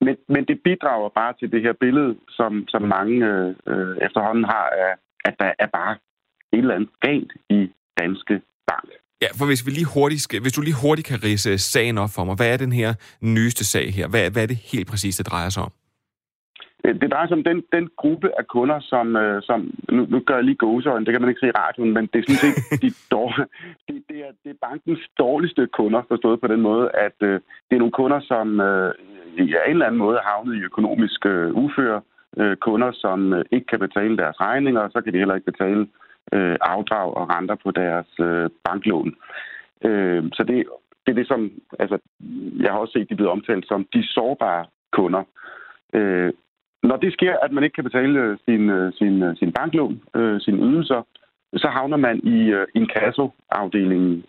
[0.00, 4.44] Men, men det bidrager bare til det her billede, som, som mange øh, øh, efterhånden
[4.44, 5.94] har, af, at der er bare
[6.52, 8.34] et eller andet galt i Danske
[8.68, 8.88] Bank.
[9.22, 12.10] Ja, for hvis, vi lige hurtigt skal, hvis du lige hurtigt kan rise sagen op
[12.14, 14.08] for mig, hvad er den her nyeste sag her?
[14.08, 15.72] Hvad, hvad er det helt præcis, det drejer sig om?
[16.84, 20.20] Øh, det drejer sig om den, den gruppe af kunder, som, øh, som nu, nu
[20.20, 22.44] gør jeg lige gåsøjne, det kan man ikke se i radioen, men det er sådan
[22.44, 23.46] set de dårlige,
[23.88, 27.74] det, det, er, det er bankens dårligste kunder, forstået på den måde, at øh, det
[27.74, 28.92] er nogle kunder, som øh,
[29.38, 32.00] i en eller anden måde er havnet i økonomisk øh, uføre,
[32.36, 35.52] øh, kunder, som øh, ikke kan betale deres regninger, og så kan de heller ikke
[35.52, 35.86] betale
[36.32, 39.14] øh, afdrag og renter på deres øh, banklån.
[39.84, 40.66] Øh, så det,
[41.06, 41.98] det er det, som altså,
[42.62, 45.22] jeg har også set, de er blevet omtalt som de sårbare kunder.
[45.92, 46.32] Øh,
[46.88, 50.02] når det sker, at man ikke kan betale øh, sin, øh, sin, øh, sin banklån,
[50.16, 51.02] øh, sine ydelser,
[51.56, 52.88] så havner man i øh, en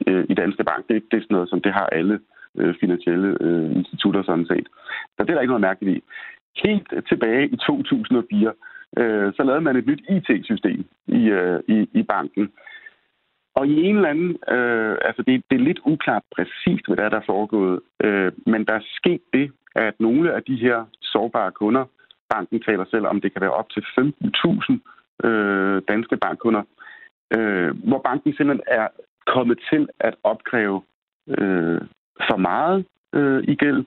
[0.07, 0.87] øh, i Danske Bank.
[0.89, 2.19] Det, det er sådan noget, som det har alle
[2.57, 4.67] øh, finansielle øh, institutter sådan set.
[5.15, 6.03] Så det er der ikke noget mærkeligt i.
[6.65, 8.53] Helt tilbage i 2004,
[8.97, 12.51] øh, så lavede man et nyt IT-system i, øh, i, i banken.
[13.55, 17.03] Og i en eller anden, øh, altså det, det er lidt uklart præcist, hvad der
[17.03, 20.85] er, der er foregået, øh, men der er sket det, at nogle af de her
[21.01, 21.85] sårbare kunder,
[22.29, 26.63] banken taler selv om, det kan være op til 15.000 øh, danske bankkunder,
[27.35, 28.87] øh, hvor banken simpelthen er
[29.25, 30.81] kommet til at opkræve
[31.27, 31.81] øh,
[32.27, 33.85] for meget øh, i gæld,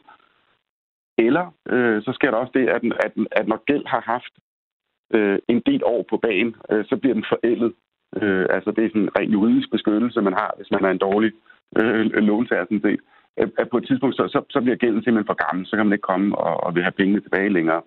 [1.19, 4.35] eller øh, så sker der også det, at, at, at når gæld har haft
[5.15, 7.73] øh, en del år på banen, øh, så bliver den forældet.
[8.23, 11.05] Øh, altså det er sådan en ren juridisk beskyttelse, man har, hvis man er en
[11.09, 11.33] dårlig
[11.79, 13.01] øh, låntager sådan set.
[13.59, 15.93] At på et tidspunkt, så, så, så bliver gælden simpelthen for gammel, så kan man
[15.93, 17.83] ikke komme og, og vil have pengene tilbage længere.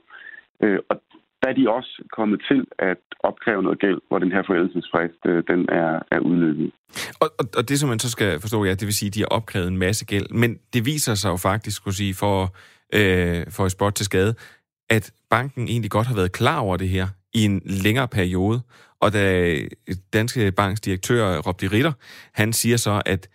[0.64, 0.96] Øh, og
[1.42, 5.44] der er de også kommet til at opkræve noget gæld, hvor den her forældelsesfrist, øh,
[5.52, 6.72] den er, er udløbet.
[7.22, 9.20] Og, og, og det, som man så skal forstå, ja, det vil sige, at de
[9.20, 12.56] har opkrævet en masse gæld, men det viser sig jo faktisk, skulle sige, for,
[12.94, 14.36] øh, for et spot til skade,
[14.90, 18.62] at banken egentlig godt har været klar over det her i en længere periode,
[19.02, 19.56] og da
[20.14, 21.92] Danske Banks direktør, Rob de Ritter,
[22.34, 23.30] han siger så, at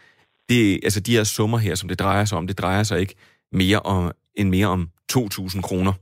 [0.48, 3.14] det, altså de her summer her, som det drejer sig om, det drejer sig ikke
[3.52, 5.92] mere om, end mere om 2.000 kroner.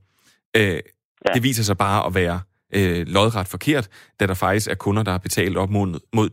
[0.57, 0.81] Øh,
[1.25, 1.33] Ja.
[1.35, 2.41] Det viser sig bare at være
[2.75, 3.89] øh, lodret forkert,
[4.21, 6.29] da der faktisk er kunder, der har betalt op mod, mod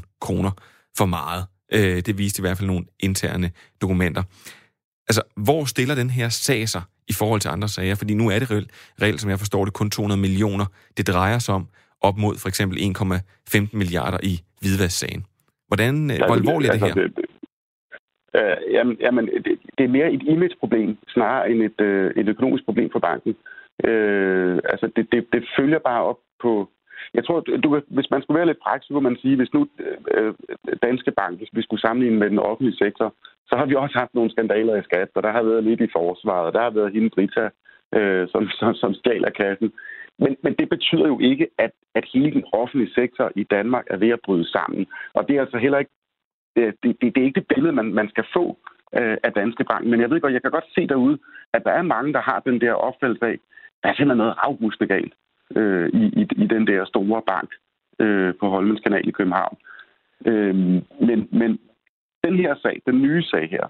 [0.00, 0.50] 200.000 kroner
[0.98, 1.44] for meget.
[1.72, 3.50] Øh, det viste i hvert fald nogle interne
[3.82, 4.22] dokumenter.
[5.08, 7.94] Altså, hvor stiller den her sag sig i forhold til andre sager?
[7.94, 8.70] Fordi nu er det reelt,
[9.02, 11.66] reelt som jeg forstår det, kun 200 millioner, det drejer sig om,
[12.00, 15.24] op mod for eksempel 1,15 milliarder i hvidvasksagen.
[15.68, 17.08] Hvordan, ja, hvor alvorligt er det altså, her?
[17.08, 17.26] Det,
[18.38, 22.64] øh, jamen, jamen det, det er mere et image-problem, snarere end et, øh, et økonomisk
[22.64, 23.34] problem for banken.
[23.84, 26.68] Øh, altså, det, det, det følger bare op på...
[27.14, 29.68] Jeg tror, du, hvis man skulle være lidt praktisk, så kunne man sige, hvis nu
[30.14, 30.34] øh,
[30.82, 33.14] Danske Bank, hvis vi skulle sammenligne med den offentlige sektor,
[33.48, 35.94] så har vi også haft nogle skandaler i skat, og der har været lidt i
[35.96, 37.48] forsvaret, og der har været hende Brita,
[37.94, 39.72] øh, som, som, som stjal af kassen.
[40.18, 43.96] Men, men det betyder jo ikke, at, at hele den offentlige sektor i Danmark er
[43.96, 44.86] ved at bryde sammen.
[45.14, 45.92] Og det er altså heller ikke
[46.58, 48.58] øh, det, det, det er ikke det billede, man, man skal få
[48.98, 49.86] øh, af Danske Bank.
[49.86, 51.18] Men jeg ved godt, jeg kan godt se derude,
[51.52, 53.36] at der er mange, der har den der opfattelse af,
[53.82, 55.14] der er simpelthen noget afgustende galt
[55.56, 57.50] øh, i, i, i den der store bank
[57.98, 59.56] øh, på Holmens Kanal i København.
[60.26, 60.54] Øh,
[61.08, 61.58] men, men
[62.24, 63.66] den her sag, den nye sag her,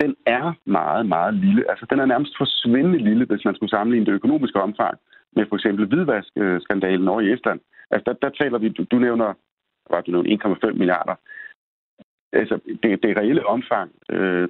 [0.00, 1.70] den er meget, meget lille.
[1.70, 4.98] Altså, den er nærmest forsvindende lille, hvis man skulle sammenligne det økonomiske omfang
[5.36, 7.60] med for eksempel hvidvaskskandalen over i Estland.
[7.90, 9.34] Altså, der, der taler vi, du, du nævner,
[9.90, 11.14] var du nævner 1,5 milliarder.
[12.32, 14.48] Altså, det, det reelle omfang, øh,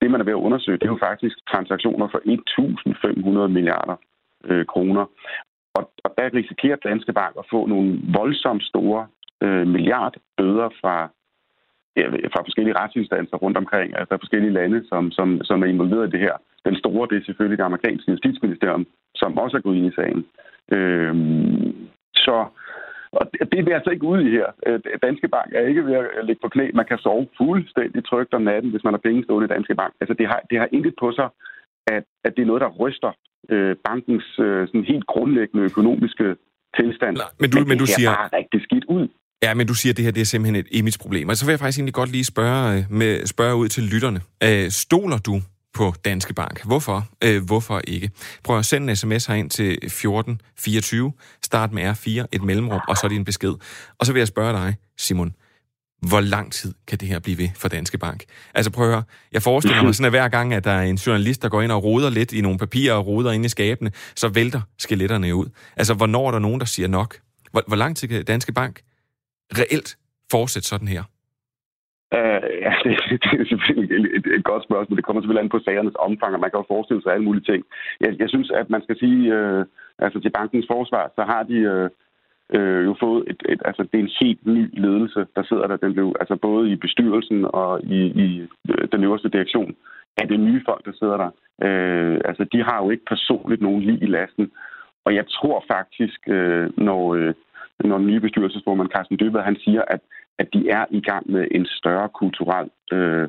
[0.00, 2.20] det man er ved at undersøge, det er jo faktisk transaktioner for
[3.46, 3.96] 1.500 milliarder
[4.44, 5.04] øh, kroner.
[5.74, 9.06] Og, og der risikerer Danske Bank at få nogle voldsomt store
[9.42, 10.94] øh, milliardbøder fra,
[11.96, 16.10] ja, fra forskellige retsinstanser rundt omkring, altså forskellige lande, som, som, som er involveret i
[16.10, 16.36] det her.
[16.64, 20.26] Den store, det er selvfølgelig det amerikanske justitsministerium, som også er gået ind i sagen.
[20.72, 21.14] Øh,
[22.14, 22.46] så
[23.12, 24.46] og det er vi altså ikke ude i her.
[24.66, 26.70] Øh, Danske Bank er ikke ved at ligge på knæ.
[26.74, 29.92] Man kan sove fuldstændig trygt om natten, hvis man har penge stående i Danske Bank.
[30.00, 31.28] Altså, det har, det har intet på sig,
[31.86, 33.12] at, at det er noget, der ryster
[33.50, 36.26] øh, bankens øh, sådan helt grundlæggende økonomiske
[36.78, 37.16] tilstand.
[37.16, 39.08] Nej, men, du, men, men du siger bare rigtig skidt ud.
[39.42, 41.28] Ja, men du siger, at det her det er simpelthen et image-problem.
[41.28, 44.20] Og så vil jeg faktisk egentlig godt lige spørge, øh, med, spørge ud til lytterne.
[44.44, 45.40] Øh, stoler du
[45.74, 46.66] på Danske Bank?
[46.66, 46.98] Hvorfor?
[47.24, 48.10] Øh, hvorfor ikke?
[48.44, 51.12] Prøv at sende en sms herind til 1424.
[51.42, 53.54] Start med R4, et mellemrum, og så din besked.
[53.98, 55.34] Og så vil jeg spørge dig, Simon
[56.00, 58.24] hvor lang tid kan det her blive ved for Danske Bank?
[58.54, 60.96] Altså prøv at høre, jeg forestiller mig sådan, at hver gang, at der er en
[60.96, 63.90] journalist, der går ind og roder lidt i nogle papirer og roder ind i skabene,
[63.92, 65.46] så vælter skeletterne ud.
[65.76, 67.16] Altså, hvornår er der nogen, der siger nok?
[67.52, 68.80] Hvor, hvor lang tid kan Danske Bank
[69.60, 69.96] reelt
[70.30, 71.02] fortsætte sådan her?
[72.18, 72.92] Uh, ja, det,
[73.24, 74.96] det er selvfølgelig et, et, et godt spørgsmål.
[74.96, 77.48] Det kommer selvfølgelig an på sagernes omfang, og man kan jo forestille sig alle mulige
[77.50, 77.60] ting.
[78.00, 79.62] Jeg, jeg synes, at man skal sige, uh,
[80.04, 81.58] altså til bankens forsvar, så har de...
[81.74, 81.88] Uh,
[82.54, 85.76] øh, jo fået et, et, altså det er en helt ny ledelse, der sidder der.
[85.76, 89.76] Den blev, altså både i bestyrelsen og i, i øh, den øverste direktion
[90.22, 91.30] er det nye folk, der sidder der.
[91.66, 94.50] Øh, altså de har jo ikke personligt nogen lige i lasten.
[95.04, 97.34] Og jeg tror faktisk, øh, når, øh,
[97.84, 100.00] når den nye bestyrelsesformand Carsten Døbed, han siger, at,
[100.38, 103.28] at de er i gang med en større kulturel øh,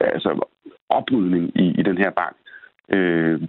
[0.00, 0.48] altså
[0.88, 2.36] oprydning i, i den her bank.
[2.94, 3.40] Øh,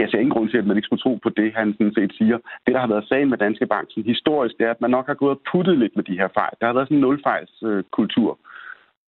[0.00, 2.12] jeg ser ingen grund til, at man ikke skulle tro på det, han sådan set
[2.18, 2.38] siger.
[2.64, 5.06] Det, der har været sagen med Danske Bank sådan historisk, det er, at man nok
[5.06, 6.54] har gået og puttet lidt med de her fejl.
[6.60, 8.30] Der har været sådan en nulfejlskultur.
[8.30, 8.36] Øh,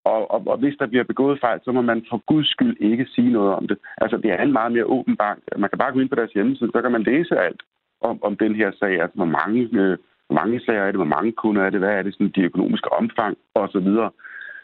[0.05, 3.05] og, og, og hvis der bliver begået fejl, så må man for guds skyld ikke
[3.15, 3.77] sige noget om det.
[3.97, 5.39] Altså, det er en meget mere åben bank.
[5.57, 7.61] Man kan bare gå ind på deres hjemmeside, så kan man læse alt
[8.01, 9.01] om, om den her sag.
[9.01, 11.93] Altså, hvor mange, øh, hvor mange sager er det, hvor mange kunder er det, hvad
[11.93, 13.89] er det, sådan, de økonomiske omfang osv.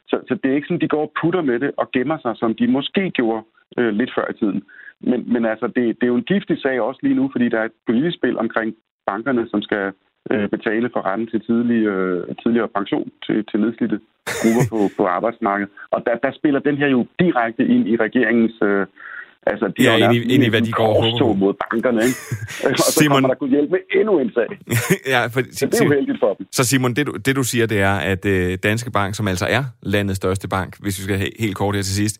[0.09, 2.33] Så, så det er ikke sådan, de går og putter med det og gemmer sig,
[2.37, 3.43] som de måske gjorde
[3.79, 4.61] øh, lidt før i tiden.
[5.09, 7.59] Men, men altså, det, det er jo en giftig sag også lige nu, fordi der
[7.59, 8.69] er et politisk spil omkring
[9.09, 9.85] bankerne, som skal
[10.31, 13.99] øh, betale for retten til tidlig, øh, tidligere pension til, til nedslidte
[14.41, 15.71] grupper på, på arbejdsmarkedet.
[15.91, 18.55] Og der, der spiller den her jo direkte ind i regeringens...
[18.63, 18.85] Øh,
[19.51, 22.19] altså, de Ja, ind i- ind i, hvad de går og mod bankerne, ikke?
[22.65, 24.47] og så Simon- kommer der kunne hjælpe med endnu en sag.
[25.13, 26.47] ja, for, Så det er jo heldigt for dem.
[26.51, 29.45] Så Simon, det du, det du siger, det er, at øh, Danske Bank, som altså
[29.49, 32.15] er landets største bank, hvis vi skal have helt kort her til sidst,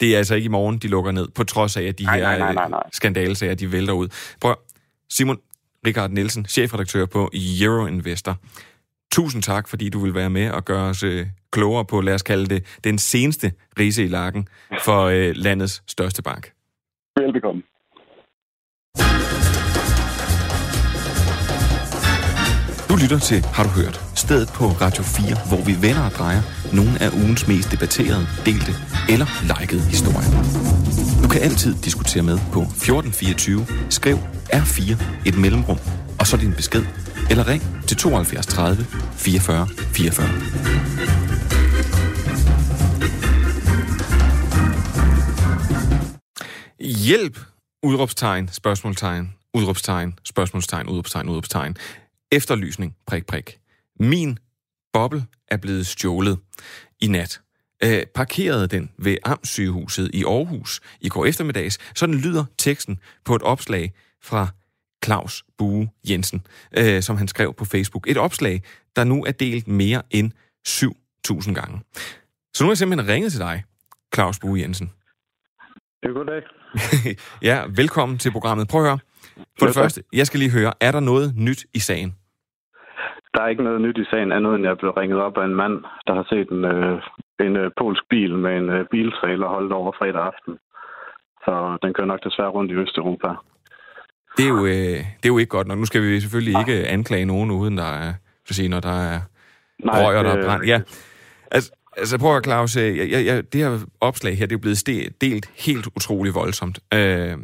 [0.00, 2.16] det er altså ikke i morgen, de lukker ned, på trods af, at de Nej,
[2.16, 2.82] her nej, nej, nej, øh, nej.
[2.92, 4.08] skandalesager, de vælter ud.
[4.40, 4.54] Prøv,
[5.10, 5.38] Simon
[5.86, 7.30] Richard Nielsen, chefredaktør på
[7.62, 8.36] Euroinvestor.
[9.12, 12.22] Tusind tak, fordi du vil være med og gøre os øh, klogere på, lad os
[12.22, 14.48] kalde det, den seneste rise i lakken
[14.84, 16.52] for øh, landets største bank.
[17.16, 17.62] Velbekomme.
[22.88, 24.05] Du lytter til Har du hørt?
[24.26, 28.72] Stedet på Radio 4, hvor vi vender og drejer nogle af ugens mest debatterede, delte
[29.08, 29.26] eller
[29.60, 30.30] likede historier.
[31.22, 34.16] Du kan altid diskutere med på 1424, skriv
[34.52, 34.82] R4
[35.26, 35.78] et mellemrum,
[36.20, 36.84] og så din besked,
[37.30, 40.28] eller ring til 72 30 44 44.
[46.80, 47.38] Hjælp!
[47.82, 51.76] Udråbstegn, spørgsmålstegn, udråbstegn, spørgsmålstegn, udråbstegn, udråbstegn.
[52.32, 53.58] Efterlysning, prik, prik.
[54.00, 54.38] Min
[54.92, 56.38] boble er blevet stjålet
[57.00, 57.40] i nat.
[57.84, 61.78] Øh, parkerede den ved Amtssygehuset i Aarhus i går eftermiddags.
[61.94, 64.48] Sådan lyder teksten på et opslag fra
[65.04, 66.46] Claus Bue Jensen,
[66.78, 68.10] øh, som han skrev på Facebook.
[68.10, 68.62] Et opslag,
[68.96, 70.32] der nu er delt mere end
[70.68, 71.80] 7.000 gange.
[72.54, 73.64] Så nu har jeg simpelthen ringet til dig,
[74.14, 74.92] Claus Bue Jensen.
[76.02, 76.42] Ja, goddag.
[77.50, 78.68] ja, velkommen til programmet.
[78.68, 78.98] Prøv at høre.
[79.58, 82.14] For det første, jeg skal lige høre, er der noget nyt i sagen?
[83.36, 85.54] Der er ikke noget nyt i sagen, andet end jeg blev ringet op af en
[85.54, 87.02] mand, der har set en, øh,
[87.46, 90.54] en øh, polsk bil med en øh, biltrailer holdt over fredag aften.
[91.44, 93.28] Så den kører nok desværre rundt i Østeuropa.
[94.36, 95.78] Det er jo, øh, det er jo ikke godt nok.
[95.78, 98.12] Nu skal vi selvfølgelig ikke anklage nogen, uden der er,
[98.46, 99.20] så sige, når der er
[99.84, 100.64] røg, og der er brand.
[100.64, 100.80] Ja.
[101.50, 104.60] Altså, altså prøv at Claus, øh, jeg, jeg, jeg, det her opslag her, det er
[104.60, 106.78] blevet delt helt utrolig voldsomt.
[106.94, 107.36] Øh,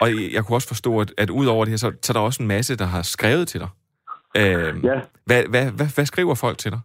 [0.00, 2.14] og jeg, jeg kunne også forstå, at, at ud over det her, så, så er
[2.14, 3.68] der også en masse, der har skrevet til dig.
[4.36, 6.80] Øh, Ja, hvad, hvad, hvad, hvad skriver folk til dig?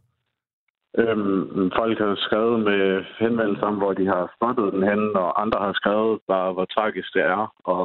[1.02, 5.60] øhm, folk har skrevet med henvendelser om, hvor de har spottet den henne, og andre
[5.66, 7.80] har skrevet bare, hvor tragisk det er, og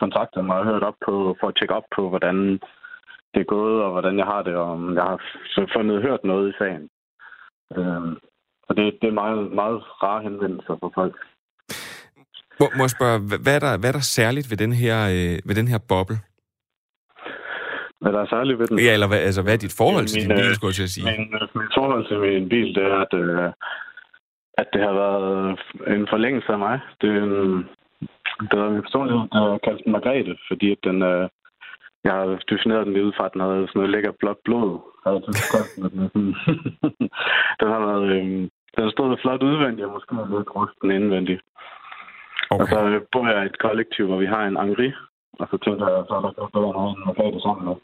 [0.00, 2.36] kontaktet mig og hørt op på, for at tjekke op på, hvordan
[3.32, 5.18] det er gået, og hvordan jeg har det, og om jeg har
[5.76, 6.84] fundet hørt noget i sagen.
[7.76, 8.12] Øhm,
[8.68, 11.16] og det, det er meget, meget rare henvendelser fra folk.
[12.60, 14.96] Må, må jeg spørge, hvad, hvad, er der, hvad er der særligt ved den her,
[15.16, 16.18] øh, ved den her boble?
[18.04, 18.78] Hvad der er særligt ved den?
[18.86, 20.78] Ja, eller hvad, altså, hvad er dit forhold til Min, din bil, øh, skulle jeg
[20.80, 21.04] til at sige?
[21.10, 21.22] Min,
[21.60, 23.50] min forhold til min bil, det er, at, øh,
[24.60, 25.58] at det har været
[25.96, 26.76] en forlængelse af mig.
[27.00, 27.34] Det er en,
[28.50, 31.24] det er min personlighed, der har kaldt den Margrethe, fordi at den, øh,
[32.06, 34.70] jeg har defineret den lige ud fra, at den havde sådan noget lækker blåt blod.
[35.06, 36.24] Med den.
[37.74, 38.24] har været, øh,
[38.74, 41.42] den har stået flot udvendigt, og måske lidt rusten indvendigt.
[42.50, 42.72] Og Okay.
[42.72, 44.88] så øh, bor jeg i et kollektiv, hvor vi har en Angri,
[45.40, 47.76] og så tænker jeg, så er der godt bedre noget end Margrethe sammen med.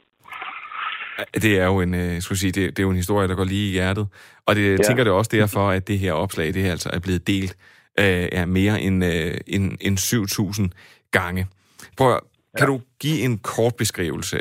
[1.34, 3.44] Det er jo en, øh, skulle sige, det, det er jo en historie, der går
[3.44, 4.08] lige i hjertet.
[4.46, 4.76] Og det, Ja.
[4.76, 7.56] tænker det også derfor, at det her opslag, det her altså er blevet delt
[7.98, 11.46] øh, er mere end, øh, end, end 7.000 gange.
[11.98, 12.20] Prøv at,
[12.58, 14.40] kan du give en kort beskrivelse,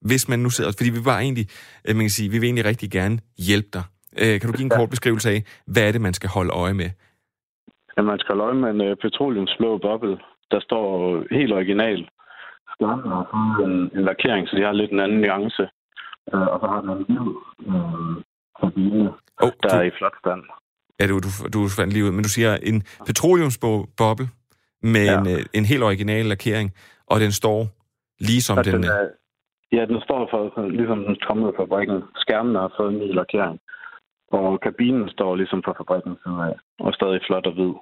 [0.00, 1.46] hvis man nu sidder, fordi vi var egentlig,
[1.88, 3.82] øh, man kan sige, vi vil egentlig rigtig gerne hjælpe dig.
[4.18, 6.74] Øh, kan du give en kort beskrivelse af, hvad er det, man skal holde øje
[6.74, 6.90] med?
[7.96, 10.16] Ja, man skal holde øje med en uh, petroleumsblå boble.
[10.50, 10.88] Der står
[11.34, 12.08] helt original.
[12.76, 15.62] Skærmen har fået en, en lakering, så de har lidt en anden nuance.
[16.32, 17.26] Uh, og så har den en hvid
[17.68, 18.16] uh,
[18.60, 19.08] kabine,
[19.42, 20.42] Oh, der du, er i flot stand.
[21.00, 24.26] ja, du, du, du fandt lige ud, men du siger en petroleumsboble
[24.82, 25.18] med Ja.
[25.20, 26.72] en, øh, en helt original lakering,
[27.06, 27.58] og den står
[28.20, 28.74] ligesom Og den...
[28.74, 29.06] den øh, er,
[29.76, 32.02] ja, den står for, ligesom den fra fabrikken.
[32.16, 33.58] Skærmen har fået en ny lakering.
[34.32, 37.72] Og kabinen står ligesom fra fabrikken af, og stadig flot og hvid.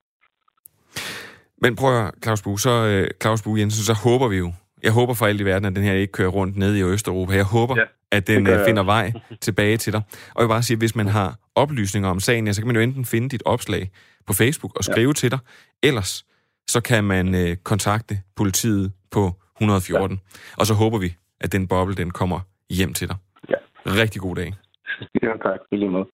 [1.63, 4.53] Men prøv at Claus Bue, så øh, Claus Bue Jensen, så håber vi jo,
[4.85, 7.35] jeg håber for alt i verden, at den her ikke kører rundt ned i Østeuropa.
[7.35, 10.03] Jeg håber, ja, at den øh, finder vej tilbage til dig.
[10.35, 12.66] Og jeg vil bare sige, at hvis man har oplysninger om sagen, ja, så kan
[12.66, 13.90] man jo enten finde dit opslag
[14.27, 15.13] på Facebook og skrive ja.
[15.13, 15.38] til dig,
[15.83, 16.27] ellers
[16.69, 20.17] så kan man øh, kontakte politiet på 114.
[20.17, 20.35] Ja.
[20.59, 22.40] Og så håber vi, at den boble, den kommer
[22.71, 23.17] hjem til dig.
[23.48, 23.54] Ja.
[23.87, 24.54] Rigtig god dag.
[25.23, 25.61] Ja, tak.
[25.73, 26.06] I lige måde.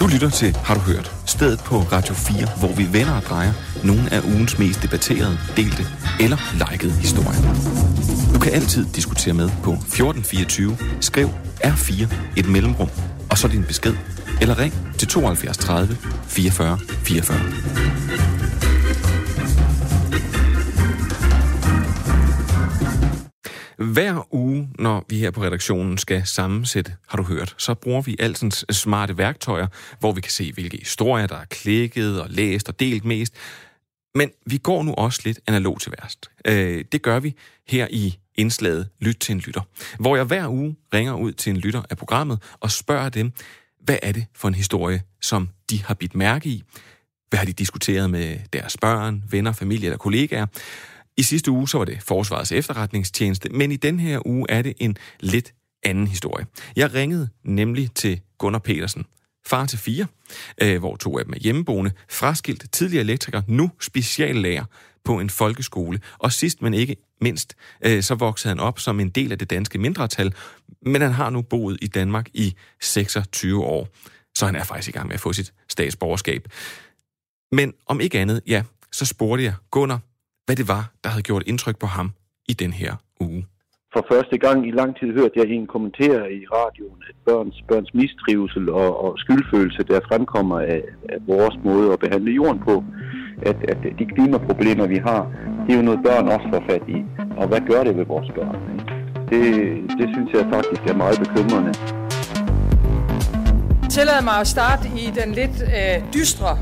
[0.00, 1.19] Du lytter til Har du hørt?
[1.40, 3.52] Stedet på Radio 4, hvor vi vender og drejer
[3.84, 5.86] nogle af ugens mest debatterede, delte
[6.20, 6.36] eller
[6.70, 7.40] likede historier.
[8.34, 11.28] Du kan altid diskutere med på 1424, skriv
[11.64, 12.88] R4, et mellemrum,
[13.30, 13.94] og så din besked,
[14.40, 15.96] eller ring til 72 30
[16.28, 18.39] 44 44.
[23.80, 28.16] Hver uge, når vi her på redaktionen skal sammensætte, har du hørt, så bruger vi
[28.18, 29.66] altens smarte værktøjer,
[30.00, 33.34] hvor vi kan se, hvilke historier, der er klikket og læst og delt mest.
[34.14, 36.30] Men vi går nu også lidt analog til værst.
[36.44, 37.34] Øh, det gør vi
[37.68, 39.62] her i indslaget Lyt til en lytter,
[39.98, 43.32] hvor jeg hver uge ringer ud til en lytter af programmet og spørger dem,
[43.84, 46.62] hvad er det for en historie, som de har bidt mærke i?
[47.28, 50.46] Hvad har de diskuteret med deres børn, venner, familie eller kollegaer?
[51.20, 54.74] I sidste uge så var det Forsvarets efterretningstjeneste, men i den her uge er det
[54.78, 56.46] en lidt anden historie.
[56.76, 59.04] Jeg ringede nemlig til Gunnar Petersen,
[59.46, 60.06] far til fire,
[60.62, 64.64] øh, hvor to af dem er hjemmeboende, fraskilt tidligere elektriker, nu speciallærer
[65.04, 66.00] på en folkeskole.
[66.18, 67.54] Og sidst, men ikke mindst,
[67.84, 70.34] øh, så voksede han op som en del af det danske mindretal,
[70.86, 73.88] men han har nu boet i Danmark i 26 år.
[74.34, 76.48] Så han er faktisk i gang med at få sit statsborgerskab.
[77.52, 78.62] Men om ikke andet, ja,
[78.92, 80.00] så spurgte jeg Gunnar,
[80.50, 82.08] hvad det var, der havde gjort indtryk på ham
[82.52, 83.42] i den her uge.
[83.94, 87.90] For første gang i lang tid hørte jeg en kommentere i radioen, at børns, børns
[88.00, 90.82] mistrivsel og, og skyldfølelse, der fremkommer af,
[91.14, 92.84] af vores måde at behandle jorden på,
[93.50, 95.22] at, at de klimaproblemer, vi har,
[95.64, 96.98] det er jo noget, børn også får fat i.
[97.40, 98.56] Og hvad gør det ved vores børn?
[99.30, 99.42] Det,
[99.98, 101.72] det synes jeg faktisk er meget bekymrende.
[103.96, 106.52] Tillad mig at starte i den lidt øh, dystre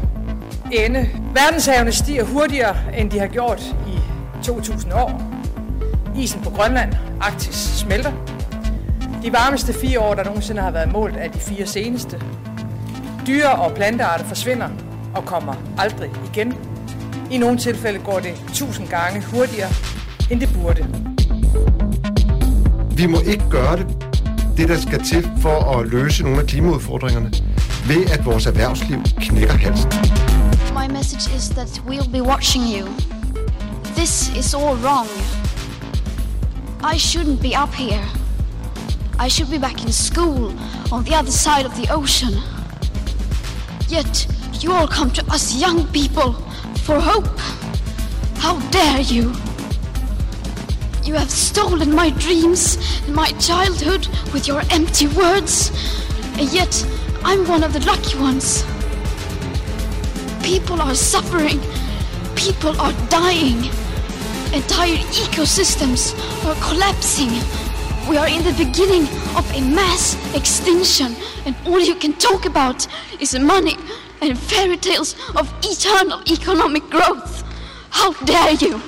[0.72, 1.08] ende.
[1.34, 3.98] Verdenshavene stiger hurtigere, end de har gjort i
[4.44, 5.22] 2000 år.
[6.16, 8.12] Isen på Grønland, Arktis, smelter.
[9.22, 12.20] De varmeste fire år, der nogensinde har været målt, er de fire seneste.
[13.26, 14.68] Dyre- og plantearter forsvinder
[15.14, 16.54] og kommer aldrig igen.
[17.30, 19.68] I nogle tilfælde går det tusind gange hurtigere,
[20.30, 20.86] end det burde.
[22.96, 23.86] Vi må ikke gøre det,
[24.56, 27.32] det der skal til for at løse nogle af klimaudfordringerne,
[27.86, 30.17] ved at vores erhvervsliv knækker halsen.
[30.88, 32.88] My message is that we'll be watching you.
[33.94, 35.06] This is all wrong.
[36.82, 38.06] I shouldn't be up here.
[39.18, 40.50] I should be back in school
[40.90, 42.40] on the other side of the ocean.
[43.88, 44.26] Yet
[44.60, 46.32] you all come to us young people
[46.84, 47.38] for hope.
[48.38, 49.34] How dare you?
[51.04, 55.70] You have stolen my dreams and my childhood with your empty words.
[56.38, 56.82] And yet
[57.24, 58.64] I'm one of the lucky ones.
[60.54, 61.60] People are suffering.
[62.34, 63.60] People are dying.
[64.60, 66.02] Entire ecosystems
[66.48, 67.32] are collapsing.
[68.08, 69.04] We are in the beginning
[69.36, 71.10] of a mass extinction,
[71.44, 72.86] and all you can talk about
[73.20, 73.76] is money
[74.22, 77.44] and fairy tales of eternal economic growth.
[77.90, 78.80] How dare you?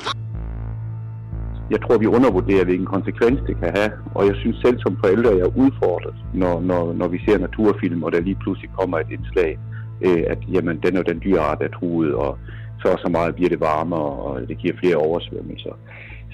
[1.71, 3.91] Jeg tror, vi undervurderer, hvilken konsekvens det kan have.
[4.15, 8.03] Og jeg synes selv som forældre, jeg er udfordret, når, når, når vi ser naturfilm,
[8.03, 9.59] og der lige pludselig kommer et indslag,
[10.07, 12.39] øh, at jamen, den og den dyreart er truet, og
[12.83, 15.75] så og så meget bliver det varmere, og det giver flere oversvømmelser.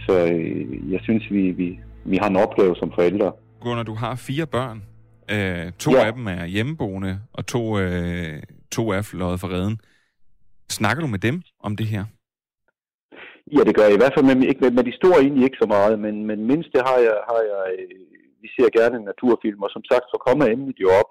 [0.07, 3.33] Så øh, jeg synes, vi, vi, vi har en opgave som forældre.
[3.61, 4.83] Gunnar, du har fire børn.
[5.35, 6.07] Øh, to Ja.
[6.07, 8.43] af dem er hjemmeboende, og to, øh,
[8.73, 9.79] to er fløjet for redden.
[10.71, 12.05] Snakker du med dem om det her?
[13.57, 15.63] Ja, det gør jeg i hvert fald, men ikke med, med de store egentlig ikke
[15.63, 18.01] så meget, men, men mindst det har jeg, har jeg øh,
[18.43, 21.11] vi ser gerne naturfilm, og som sagt, så kommer emnet jo op,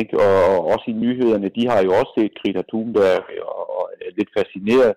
[0.00, 0.14] ikke?
[0.26, 4.10] Og, og også i nyhederne, de har jo også set Greta Thunberg og, og er
[4.18, 4.92] lidt fascineret,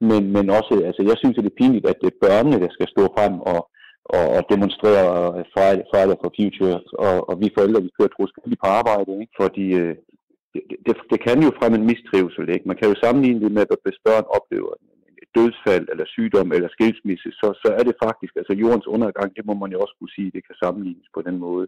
[0.00, 2.70] men, men også, altså jeg synes, at det er pinligt, at det er børnene, der
[2.76, 3.60] skal stå frem og,
[4.16, 5.08] og, og demonstrere
[5.54, 9.34] Friday, Friday for Future, og, og vi forældre, vi kører troskyldigt på arbejde, ikke?
[9.42, 9.96] fordi øh,
[10.52, 12.68] det, det, det kan jo fremme en mistrivsel, ikke?
[12.68, 14.72] Man kan jo sammenligne det med, at hvis børn oplever
[15.22, 19.44] et dødsfald eller sygdom eller skilsmisse, så, så er det faktisk, altså jordens undergang, det
[19.46, 21.66] må man jo også kunne sige, det kan sammenlignes på den måde.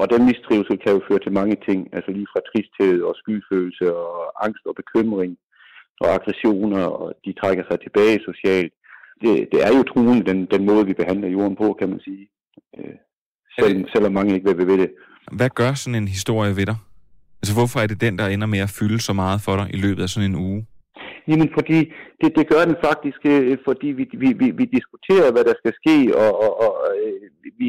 [0.00, 3.86] Og den mistrivsel kan jo føre til mange ting, altså lige fra tristhed og skyldfølelse
[4.02, 5.32] og angst og bekymring
[6.00, 8.72] og aggressioner, og de trækker sig tilbage socialt.
[9.22, 12.24] Det, det er jo truende, den, den måde, vi behandler jorden på, kan man sige.
[12.78, 12.96] Øh,
[13.58, 14.90] selv, selvom mange ikke vil ved det.
[15.32, 16.78] Hvad gør sådan en historie ved dig?
[17.40, 19.76] Altså, hvorfor er det den, der ender med at fylde så meget for dig i
[19.76, 20.66] løbet af sådan en uge?
[21.28, 21.78] Jamen, fordi
[22.20, 25.74] det, det gør den faktisk, øh, fordi vi, vi, vi, vi diskuterer, hvad der skal
[25.80, 26.72] ske, og, og, og
[27.02, 27.20] øh,
[27.60, 27.68] vi,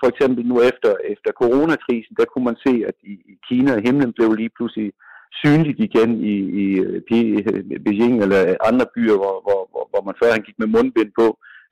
[0.00, 4.12] for eksempel nu efter, efter coronakrisen, der kunne man se, at i, i Kina himlen
[4.16, 4.92] blev lige pludselig
[5.42, 7.02] synligt igen i, i øh,
[7.74, 8.40] i Beijing eller
[8.70, 11.26] andre byer, hvor, hvor, hvor, hvor man før han gik med mundbind på,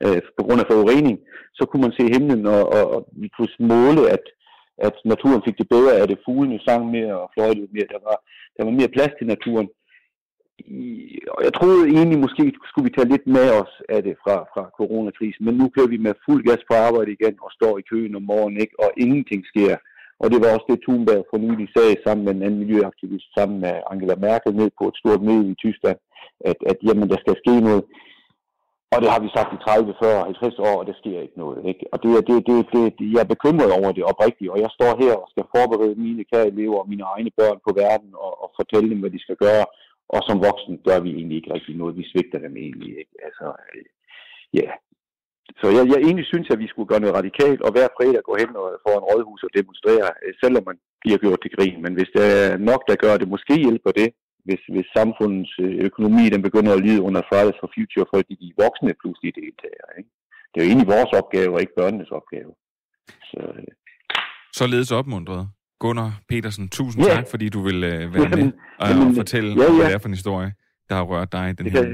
[0.05, 1.17] øh, på grund af forurening,
[1.59, 4.25] så kunne man se himlen, og, og, og vi kunne måle, at,
[4.87, 8.17] at naturen fik det bedre, at det fuglene sang mere og fløjtede mere, der var,
[8.57, 9.69] der var mere plads til naturen
[11.35, 14.63] og jeg troede egentlig, måske skulle vi tage lidt med os af det fra, fra
[14.79, 18.17] coronakrisen, men nu kører vi med fuld gas på arbejde igen og står i køen
[18.17, 18.77] om morgenen, ikke?
[18.85, 19.77] og ingenting sker.
[20.23, 23.57] Og det var også det, Thunberg for nylig sagde sammen med en anden miljøaktivist, sammen
[23.65, 25.99] med Angela Merkel ned på et stort møde i Tyskland,
[26.51, 27.83] at, at jamen, der skal ske noget.
[28.95, 31.59] Og det har vi sagt i 30, 40, 50 år, og der sker ikke noget.
[31.71, 31.85] Ikke?
[31.93, 35.15] Og det, det, det, det, jeg er bekymret over det oprigtigt, og jeg står her
[35.23, 38.89] og skal forberede mine kære elever og mine egne børn på verden og, og fortælle
[38.93, 39.65] dem, hvad de skal gøre.
[40.15, 41.99] Og som voksen gør vi egentlig ikke rigtig noget.
[42.01, 42.93] Vi svigter dem egentlig.
[43.03, 43.15] Ikke?
[43.27, 43.85] Altså, øh,
[44.61, 44.69] ja.
[45.61, 48.35] Så jeg, jeg egentlig synes, at vi skulle gøre noget radikalt, og hver fredag gå
[48.43, 51.79] hen og få en rådhus og demonstrere, øh, selvom man bliver gjort til grin.
[51.85, 54.09] Men hvis der er nok, der gør det, måske hjælper det,
[54.47, 58.59] hvis, hvis samfundets øh, økonomi den begynder at lide under Fridays for Future, fordi de
[58.65, 59.89] voksne pludselig deltager.
[59.99, 60.11] Ikke?
[60.51, 62.51] Det er jo egentlig vores opgave, og ikke børnenes opgave.
[63.31, 63.73] Så, øh.
[64.61, 65.45] Således opmuntret.
[65.79, 67.15] Gunnar Petersen, tusind ja.
[67.15, 69.77] tak, fordi du vil øh, være med og, jamen, og fortælle, ja, ja.
[69.77, 70.51] hvad det er for en historie,
[70.89, 71.83] der har rørt dig den det her.
[71.83, 71.93] Kan,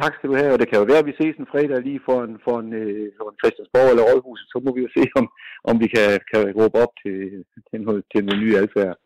[0.00, 2.00] tak skal du have, og det kan jo være, at vi ses en fredag lige
[2.08, 5.02] for en, for en, øh, for en Christiansborg eller Rådhuset, så må vi jo se,
[5.20, 5.26] om,
[5.70, 7.16] om vi kan, kan råbe op til,
[7.68, 8.96] til, noget, til en ny adfærd.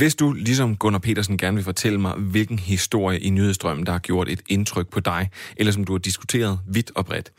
[0.00, 3.98] Hvis du, ligesom Gunnar Petersen, gerne vil fortælle mig, hvilken historie i nyhedsstrømmen, der har
[3.98, 7.32] gjort et indtryk på dig, eller som du har diskuteret vidt og bredt,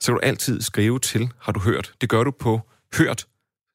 [0.00, 1.92] så kan du altid skrive til, har du hørt.
[2.00, 2.60] Det gør du på
[2.98, 3.26] hørt,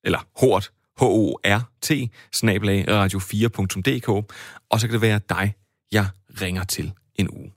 [0.03, 0.71] eller hort,
[1.01, 1.91] H-O-R-T,
[2.33, 4.09] snablag radio4.dk,
[4.69, 5.53] og så kan det være dig,
[5.91, 6.05] jeg
[6.41, 7.51] ringer til en uge.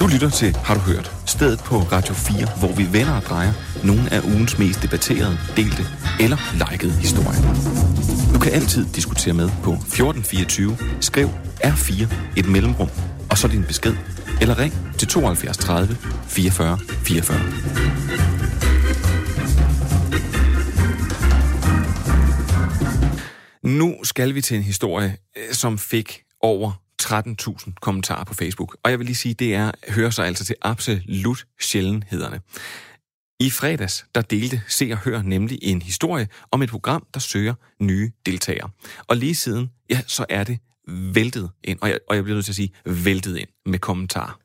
[0.00, 1.12] Du lytter til Har du hørt?
[1.26, 3.52] Stedet på Radio 4, hvor vi vender og drejer
[3.84, 5.82] nogle af ugens mest debatterede, delte
[6.20, 6.36] eller
[6.70, 7.42] likede historier.
[8.34, 10.76] Du kan altid diskutere med på 1424.
[11.00, 11.28] Skriv
[11.64, 12.88] R4 et mellemrum,
[13.30, 13.96] og så din besked.
[14.40, 15.96] Eller ring til 72 30
[16.28, 18.47] 44 44.
[23.68, 28.76] Nu skal vi til en historie, øh, som fik over 13.000 kommentarer på Facebook.
[28.82, 32.40] Og jeg vil lige sige, det er, hører sig altså til absolut sjældenhederne.
[33.40, 37.54] I fredags, der delte Se og Hør nemlig en historie om et program, der søger
[37.80, 38.68] nye deltagere.
[39.06, 40.58] Og lige siden, ja, så er det
[40.88, 44.38] væltet ind, og jeg, og jeg bliver nødt til at sige væltet ind med kommentarer.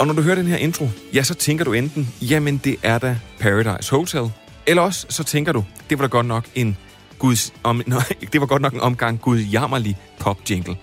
[0.00, 0.84] Og når du hører den her intro,
[1.14, 4.32] ja, så tænker du enten, jamen det er da Paradise Hotel,
[4.66, 6.76] eller også så tænker du, det var da godt nok en
[7.18, 10.76] Guds, om, nej, det var godt nok en omgang gudjammerlig pop-jingle.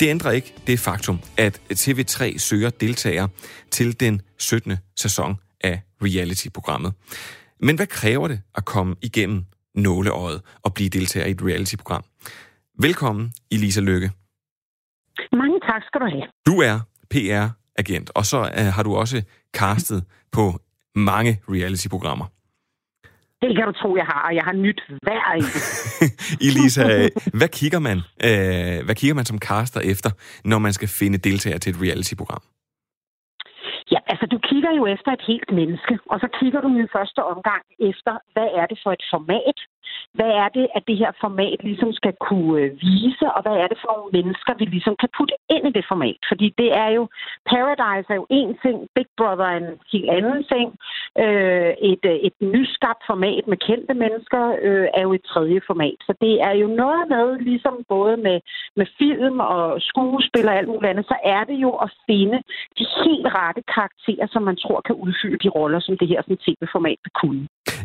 [0.00, 3.28] Det ændrer ikke det faktum, at TV3 søger deltagere
[3.70, 4.76] til den 17.
[4.96, 6.92] sæson af reality-programmet.
[7.60, 9.44] Men hvad kræver det at komme igennem
[9.74, 12.04] nåleøjet og blive deltager i et reality-program?
[12.78, 14.10] Velkommen, Elisa Lykke.
[15.32, 16.26] Mange tak skal du have.
[16.46, 16.80] Du er
[17.78, 19.22] PR-agent, og så uh, har du også
[19.56, 20.60] castet på
[20.94, 22.26] mange reality-programmer.
[23.42, 25.44] Det kan du tro, jeg har, og jeg har nyt hver en.
[26.48, 27.08] Elisa,
[27.38, 30.10] hvad kigger man, øh, hvad kigger man som caster efter,
[30.44, 32.42] når man skal finde deltagere til et reality-program?
[33.90, 37.20] Ja, altså du kigger jo efter et helt menneske, og så kigger du i første
[37.32, 39.58] omgang efter, hvad er det for et format,
[40.18, 43.68] hvad er det, at det her format ligesom skal kunne øh, vise, og hvad er
[43.68, 46.20] det for nogle mennesker, vi ligesom kan putte ind i det format?
[46.30, 47.02] Fordi det er jo,
[47.52, 50.68] Paradise er jo en ting, Big Brother er en helt anden ting,
[51.24, 55.98] øh, et, øh, et nyskabt format med kendte mennesker øh, er jo et tredje format.
[56.06, 58.38] Så det er jo noget med, ligesom både med,
[58.78, 62.38] med film og skuespil og alt muligt andet, så er det jo at finde
[62.78, 66.98] de helt rette karakterer, som man tror kan udfylde de roller, som det her tv-format
[67.04, 67.42] vil kunne.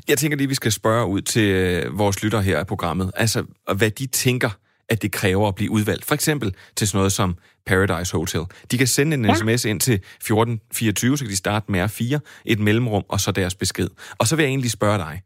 [0.09, 3.11] Jeg tænker lige, vi skal spørge ud til øh, vores lytter her af programmet.
[3.15, 3.39] Altså,
[3.77, 4.49] hvad de tænker,
[4.89, 6.05] at det kræver at blive udvalgt.
[6.05, 8.41] For eksempel til sådan noget som Paradise Hotel.
[8.71, 9.35] De kan sende en ja.
[9.35, 13.55] sms ind til 1424, så kan de starte med R4, et mellemrum, og så deres
[13.55, 13.89] besked.
[14.17, 15.21] Og så vil jeg egentlig spørge dig,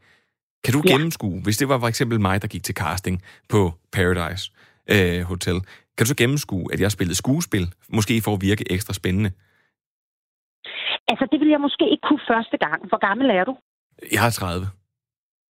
[0.63, 0.91] kan du ja.
[0.91, 4.51] gennemskue, hvis det var for eksempel mig, der gik til casting på Paradise
[4.89, 5.61] øh, Hotel,
[5.97, 9.31] kan du så gennemskue, at jeg spillede skuespil, måske for at virke ekstra spændende?
[11.11, 12.79] Altså, det vil jeg måske ikke kunne første gang.
[12.89, 13.53] Hvor gammel er du?
[14.15, 14.67] Jeg har 30.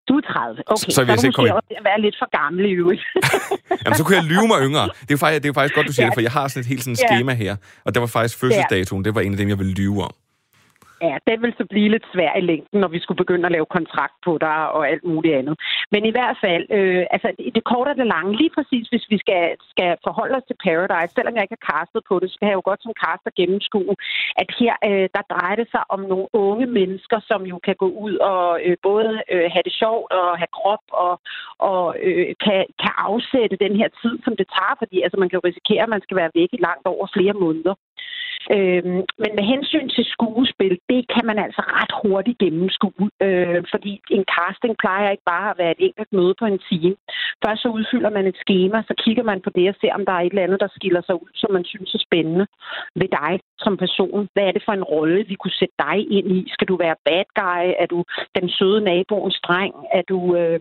[0.07, 0.63] Du er 30.
[0.67, 1.55] Okay, så, så, vil jeg så måske komme...
[1.55, 3.03] også være lidt for gammel i øvrigt.
[3.83, 4.83] Jamen, så kunne jeg lyve mig yngre.
[5.07, 6.09] Det er jo faktisk, det er jo faktisk godt, du siger ja.
[6.09, 7.53] det, for jeg har sådan et helt sådan schema her.
[7.85, 10.13] Og der var faktisk fødselsdatoen, det var en af dem, jeg ville lyve om.
[11.05, 13.73] Ja, det vil så blive lidt svært i længden, når vi skulle begynde at lave
[13.77, 15.55] kontrakt på dig og alt muligt andet.
[15.93, 19.17] Men i hvert fald, øh, altså det korte og det lange, lige præcis hvis vi
[19.23, 19.43] skal,
[19.73, 22.59] skal forholde os til Paradise, selvom jeg ikke har castet på det, så kan jeg
[22.59, 23.95] jo godt som caster gennemskue,
[24.41, 27.89] at her øh, der drejer det sig om nogle unge mennesker, som jo kan gå
[28.05, 31.13] ud og øh, både øh, have det sjovt og have krop og,
[31.71, 35.39] og øh, kan, kan afsætte den her tid, som det tager, fordi altså, man kan
[35.39, 37.73] jo risikere, at man skal være væk i langt over flere måneder.
[38.51, 38.83] Øh,
[39.23, 44.25] men med hensyn til skuespil, det kan man altså ret hurtigt gennemskue, øh, fordi en
[44.35, 46.95] casting plejer ikke bare at være et enkelt møde på en time.
[47.45, 50.13] Først så udfylder man et schema, så kigger man på det og ser, om der
[50.13, 52.45] er et eller andet, der skiller sig ud, som man synes er spændende
[52.95, 54.27] ved dig som person.
[54.33, 56.39] Hvad er det for en rolle, vi kunne sætte dig ind i?
[56.53, 57.65] Skal du være bad guy?
[57.83, 58.03] Er du
[58.35, 59.73] den søde naboens dreng?
[59.93, 60.59] Er du, øh,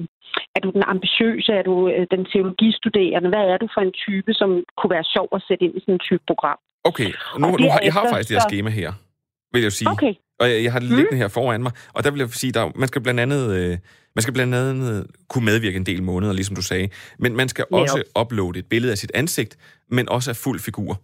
[0.57, 1.53] er du den ambitiøse?
[1.53, 3.29] Er du øh, den teologistuderende?
[3.29, 5.95] Hvad er du for en type, som kunne være sjov at sætte ind i sådan
[5.95, 6.59] en type program?
[6.85, 8.93] Okay, nu, nu har, jeg har faktisk det her schema her,
[9.53, 9.91] vil jeg sige.
[9.91, 10.15] Okay.
[10.41, 10.97] Og jeg, jeg har det mm.
[10.97, 13.57] liggende her foran mig, og der vil jeg sige, der, man skal blandt andet...
[13.57, 13.79] Øh,
[14.15, 16.89] man skal blandt andet kunne medvirke en del måneder, ligesom du sagde.
[17.19, 19.57] Men man skal også uploade et billede af sit ansigt,
[19.91, 21.01] men også af fuld figur.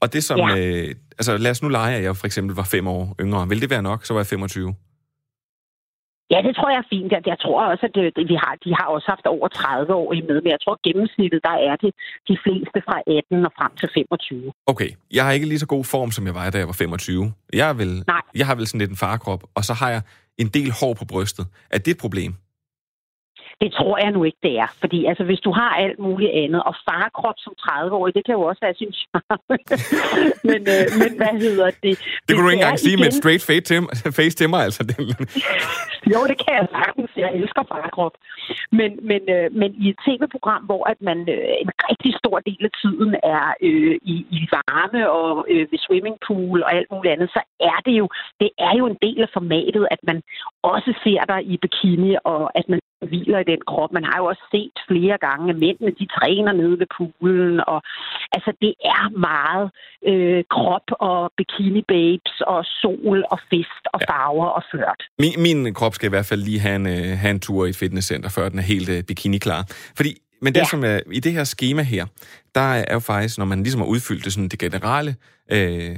[0.00, 0.38] Og det som...
[0.38, 0.56] Ja.
[0.56, 3.48] Øh, altså lad os nu lege, at jeg for eksempel var fem år yngre.
[3.48, 4.06] Vil det være nok?
[4.06, 4.74] Så var jeg 25.
[6.32, 7.12] Ja, det tror jeg er fint.
[7.14, 10.12] Jeg, jeg tror også, at det, vi har, de har også haft over 30 år
[10.18, 11.90] i med, men jeg tror, at gennemsnittet, der er det
[12.30, 14.52] de fleste fra 18 og frem til 25.
[14.72, 17.32] Okay, jeg har ikke lige så god form, som jeg var, da jeg var 25.
[17.52, 18.22] Jeg, er vel, Nej.
[18.40, 20.02] jeg har vel sådan lidt en farkrop, og så har jeg
[20.42, 21.46] en del hår på brystet.
[21.70, 22.32] Er det et problem?
[23.62, 24.70] Det tror jeg nu ikke, det er.
[24.80, 28.42] Fordi altså, hvis du har alt muligt andet, og farkrop som 30-årig, det kan jo
[28.42, 28.92] også være sin
[30.50, 31.94] men, øh, men hvad hedder det?
[32.26, 33.00] Det kunne du ikke engang sige igen...
[33.00, 33.78] med et straight face til,
[34.18, 34.82] face til mig, altså.
[36.12, 37.10] jo, det kan jeg sagtens.
[37.16, 38.14] Jeg elsker farkrop.
[38.78, 42.62] Men, men, øh, men i et tv-program, hvor at man øh, en rigtig stor del
[42.68, 47.28] af tiden er øh, i, i varme og øh, ved swimmingpool og alt muligt andet,
[47.36, 48.06] så er det jo,
[48.40, 50.22] det er jo en del af formatet, at man
[50.62, 53.92] også ser dig i bikini, og at man hviler i den krop.
[53.92, 57.60] Man har jo også set flere gange, at mændene de træner nede ved poolen.
[57.72, 57.82] Og,
[58.36, 59.66] altså, det er meget
[60.10, 64.56] øh, krop og bikini babes og sol og fest og farver ja.
[64.56, 65.00] og flørt.
[65.22, 67.68] Min, min krop skal i hvert fald lige have en, øh, have en tur i
[67.68, 69.62] et fitnesscenter, før den er helt øh, bikini-klar.
[69.96, 70.64] Fordi men det, ja.
[70.64, 72.06] som er, i det her schema her,
[72.54, 75.16] der er jo faktisk, når man ligesom har udfyldt det, sådan det generelle,
[75.52, 75.96] øh,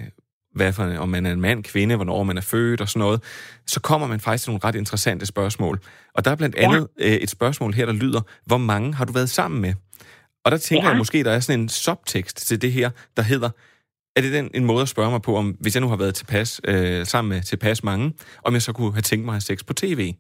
[0.55, 3.23] hvad for, om man er en mand, kvinde, hvornår man er født og sådan noget,
[3.67, 5.81] så kommer man faktisk til nogle ret interessante spørgsmål.
[6.15, 7.09] Og der er blandt andet ja.
[7.09, 9.75] øh, et spørgsmål her, der lyder, hvor mange har du været sammen med?
[10.45, 10.89] Og der tænker ja.
[10.89, 13.51] jeg måske, der er sådan en subtekst til det her, der hedder,
[14.17, 16.15] er det den en måde at spørge mig på, om hvis jeg nu har været
[16.15, 19.41] tilpas, øh, sammen med tilpas mange, om jeg så kunne have tænkt mig at have
[19.41, 20.15] sex på tv?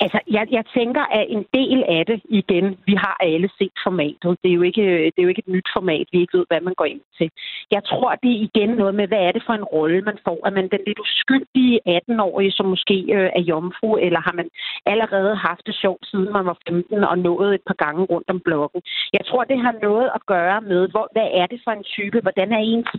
[0.00, 4.38] Altså, jeg, jeg tænker, at en del af det, igen, vi har alle set formatet.
[4.42, 4.82] Det er, jo ikke,
[5.12, 7.30] det er jo ikke et nyt format, vi ikke ved, hvad man går ind til.
[7.70, 10.38] Jeg tror, det er igen noget med, hvad er det for en rolle, man får?
[10.46, 14.48] Er man den lidt uskyldige 18-årige, som måske øh, er jomfru, eller har man
[14.86, 18.40] allerede haft det sjovt, siden man var 15 og nået et par gange rundt om
[18.40, 18.82] blokken?
[19.12, 22.20] Jeg tror, det har noget at gøre med, hvor, hvad er det for en type?
[22.20, 22.90] Hvordan er ens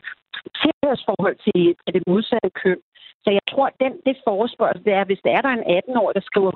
[0.62, 2.82] tilhørsforhold til, til det modsatte køn?
[3.24, 6.16] Så jeg tror, at den, det forespørgsel, det er, hvis der er der en 18-årig,
[6.16, 6.52] der skriver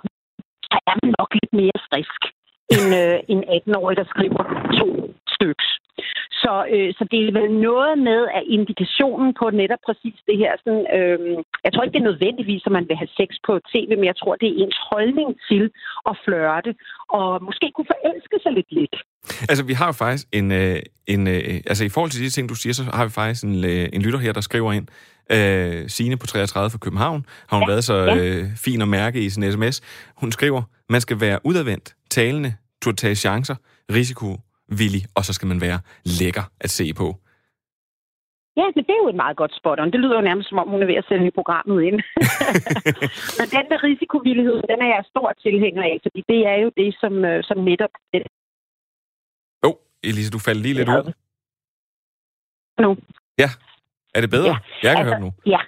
[0.78, 2.22] så er man nok lidt mere frisk
[2.76, 4.42] end øh, en 18-årig, der skriver
[4.80, 4.88] to
[5.36, 5.68] styks.
[6.44, 10.52] Så, øh, så det er vel noget med, at indikationen på netop præcis det her,
[10.64, 11.20] sådan, øh,
[11.66, 14.18] jeg tror ikke, det er nødvendigvis, at man vil have sex på tv, men jeg
[14.22, 15.64] tror, det er ens holdning til
[16.10, 16.72] at flørte,
[17.18, 18.96] og måske kunne forelske sig lidt lidt.
[19.52, 20.80] Altså, vi har jo faktisk en, øh,
[21.14, 23.56] en øh, altså i forhold til de ting, du siger, så har vi faktisk en,
[23.72, 24.88] øh, en lytter her, der skriver ind,
[25.36, 29.22] øh, Signe på 33 fra København, har hun ja, været så øh, fin at mærke
[29.26, 29.82] i sin sms.
[30.16, 33.56] Hun skriver, man skal være udadvendt, talende, turde tage chancer,
[33.92, 35.80] risikovillig, og så skal man være
[36.20, 37.16] lækker at se på.
[38.60, 39.92] Ja, men det er jo et meget godt spot on.
[39.92, 42.00] Det lyder jo nærmest, som om hun er ved at sende programmet ind.
[43.38, 46.90] men den der risikovillighed, den er jeg stor tilhænger af, fordi det er jo det,
[47.02, 47.94] som, øh, som netop...
[49.64, 51.14] Åh, oh, Elise, du faldt lige lidt ud.
[52.84, 52.98] Nu.
[53.44, 53.50] Ja,
[54.18, 54.54] er det bedre?
[54.56, 54.60] Ja.
[54.84, 55.30] Jeg kan altså, høre nu.
[55.54, 55.62] Ja,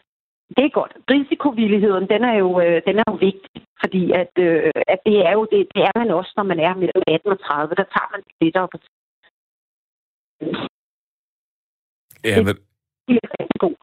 [0.56, 0.94] det er godt.
[1.14, 5.34] Risikovilligheden, den er jo, øh, den er jo vigtig, fordi at, øh, at det er
[5.38, 7.76] jo det, det er man også, når man er mellem 18 og 30.
[7.80, 8.74] Der tager man lidt op.
[12.30, 12.56] Ja, men...
[13.08, 13.76] Det er rigtig god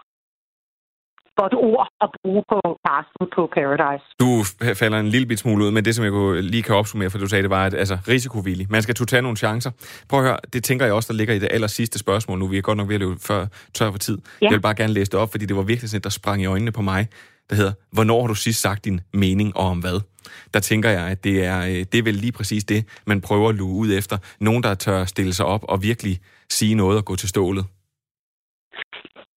[1.40, 4.04] godt ord at bruge på Carsten på Paradise.
[4.20, 4.30] Du
[4.74, 7.18] falder en lille bit smule ud, men det, som jeg kunne, lige kan opsummere, for
[7.18, 8.66] du sagde, det var, at altså, risikovillig.
[8.70, 9.70] Man skal tage nogle chancer.
[10.08, 12.46] Prøv at høre, det tænker jeg også, der ligger i det aller sidste spørgsmål nu.
[12.46, 14.18] Vi er godt nok ved at løbe før, tør for tid.
[14.18, 14.46] Ja.
[14.46, 16.46] Jeg vil bare gerne læse det op, fordi det var virkelig sådan, der sprang i
[16.46, 17.08] øjnene på mig,
[17.50, 20.00] der hedder, hvornår har du sidst sagt din mening og om hvad?
[20.54, 23.48] Der tænker jeg, at det er, øh, det er vel lige præcis det, man prøver
[23.48, 24.18] at luge ud efter.
[24.40, 26.18] Nogen, der tør stille sig op og virkelig
[26.50, 27.64] sige noget og gå til stålet.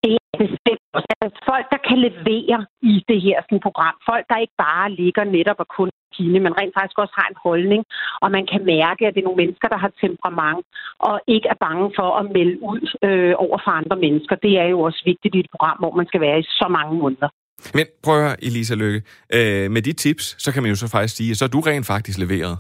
[0.04, 0.58] Det er
[0.94, 2.60] Altså, folk, der kan levere
[2.92, 3.96] i det her sådan, program.
[4.10, 7.42] Folk, der ikke bare ligger netop og kun kine, men rent faktisk også har en
[7.48, 7.82] holdning,
[8.24, 10.62] og man kan mærke, at det er nogle mennesker, der har temperament,
[11.08, 14.36] og ikke er bange for at melde ud øh, over for andre mennesker.
[14.46, 16.94] Det er jo også vigtigt i et program, hvor man skal være i så mange
[17.02, 17.30] måneder.
[17.78, 19.00] Men prøv at høre, Elisa Lykke.
[19.38, 21.60] Øh, med de tips, så kan man jo så faktisk sige, at så er du
[21.60, 22.56] rent faktisk leveret.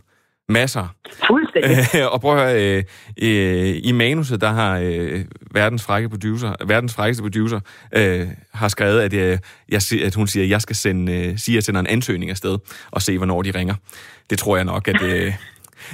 [0.49, 0.95] Masser.
[1.27, 2.09] Fuldstændig.
[2.13, 2.83] og prøv at høre, øh,
[3.21, 7.59] øh, i manuset, der har øh, verdens, frække producer, verdens frækkeste producer
[7.95, 9.37] øh, har skrevet, at, øh,
[9.69, 12.31] jeg, at hun siger, at jeg skal sende, øh, sige, at jeg sender en ansøgning
[12.31, 12.57] afsted
[12.91, 13.75] og se, hvornår de ringer.
[14.29, 15.01] Det tror jeg nok, at...
[15.01, 15.33] Øh,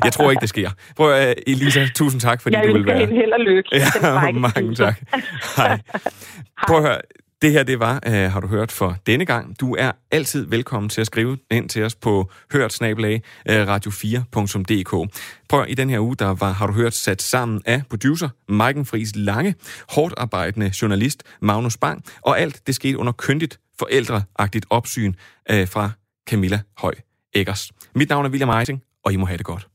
[0.04, 0.70] jeg tror ikke, det sker.
[0.96, 2.98] Prøv at, Elisa, tusind tak, fordi jeg du vil være...
[2.98, 3.70] Jeg vil held og lykke.
[3.72, 5.02] Ja, mange tak.
[5.58, 5.80] Hej.
[6.68, 7.02] Prøv at høre,
[7.42, 9.60] det her, det var, øh, har du hørt for denne gang.
[9.60, 15.12] Du er altid velkommen til at skrive ind til os på hørtsnabelag øh, radio4.dk.
[15.50, 18.86] Prøv i den her uge, der var, har du hørt, sat sammen af producer Maiken
[18.86, 19.56] Friis Lange,
[19.90, 25.14] hårdt arbejdende journalist Magnus Bang, og alt det skete under kyndigt forældreagtigt opsyn
[25.52, 25.92] øh, fra
[26.30, 26.94] Camilla Høj
[27.34, 27.72] Eggers.
[27.96, 29.68] Mit navn er William Eising, og I må have det godt.